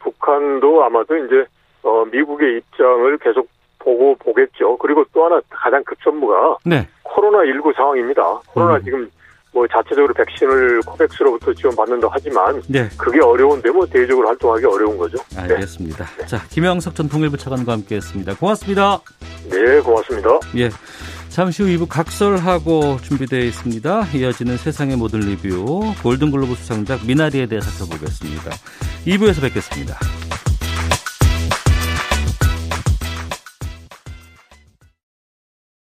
북한도 0.00 0.84
아마도 0.84 1.16
이제 1.16 1.44
어 1.82 2.04
미국의 2.10 2.58
입장을 2.58 3.18
계속 3.18 3.48
보고 3.78 4.14
보겠죠. 4.16 4.76
그리고 4.78 5.04
또 5.12 5.24
하나 5.26 5.40
가장 5.50 5.82
급선무가 5.84 6.56
네. 6.64 6.88
코로나 7.02 7.44
19 7.44 7.72
상황입니다. 7.76 8.40
코로나 8.48 8.76
음. 8.76 8.82
지금 8.84 9.10
뭐 9.52 9.66
자체적으로 9.68 10.12
백신을 10.14 10.80
코백스로부터 10.86 11.52
지원받는다 11.52 12.08
하지만 12.10 12.60
네. 12.68 12.88
그게 12.98 13.20
어려운데 13.20 13.70
뭐 13.70 13.86
대외적으로 13.86 14.26
활동하기 14.28 14.64
어려운 14.64 14.96
거죠. 14.98 15.18
알겠습니다. 15.36 16.04
네. 16.18 16.26
자 16.26 16.38
김영석 16.50 16.94
전 16.94 17.08
통일부 17.08 17.36
차관과 17.36 17.72
함께했습니다. 17.72 18.36
고맙습니다. 18.36 18.98
네, 19.50 19.80
고맙습니다. 19.80 20.30
예. 20.56 20.70
잠시 21.34 21.64
후 21.64 21.68
2부 21.68 21.88
각설하고 21.88 23.00
준비되어 23.02 23.40
있습니다. 23.40 24.06
이어지는 24.14 24.56
세상의 24.56 24.96
모든 24.96 25.18
리뷰 25.18 25.92
골든글로브 26.00 26.54
수상작 26.54 27.04
미나리에 27.04 27.46
대해 27.46 27.60
살펴보겠습니다. 27.60 28.52
2부에서 29.04 29.40
뵙겠습니다. 29.40 29.98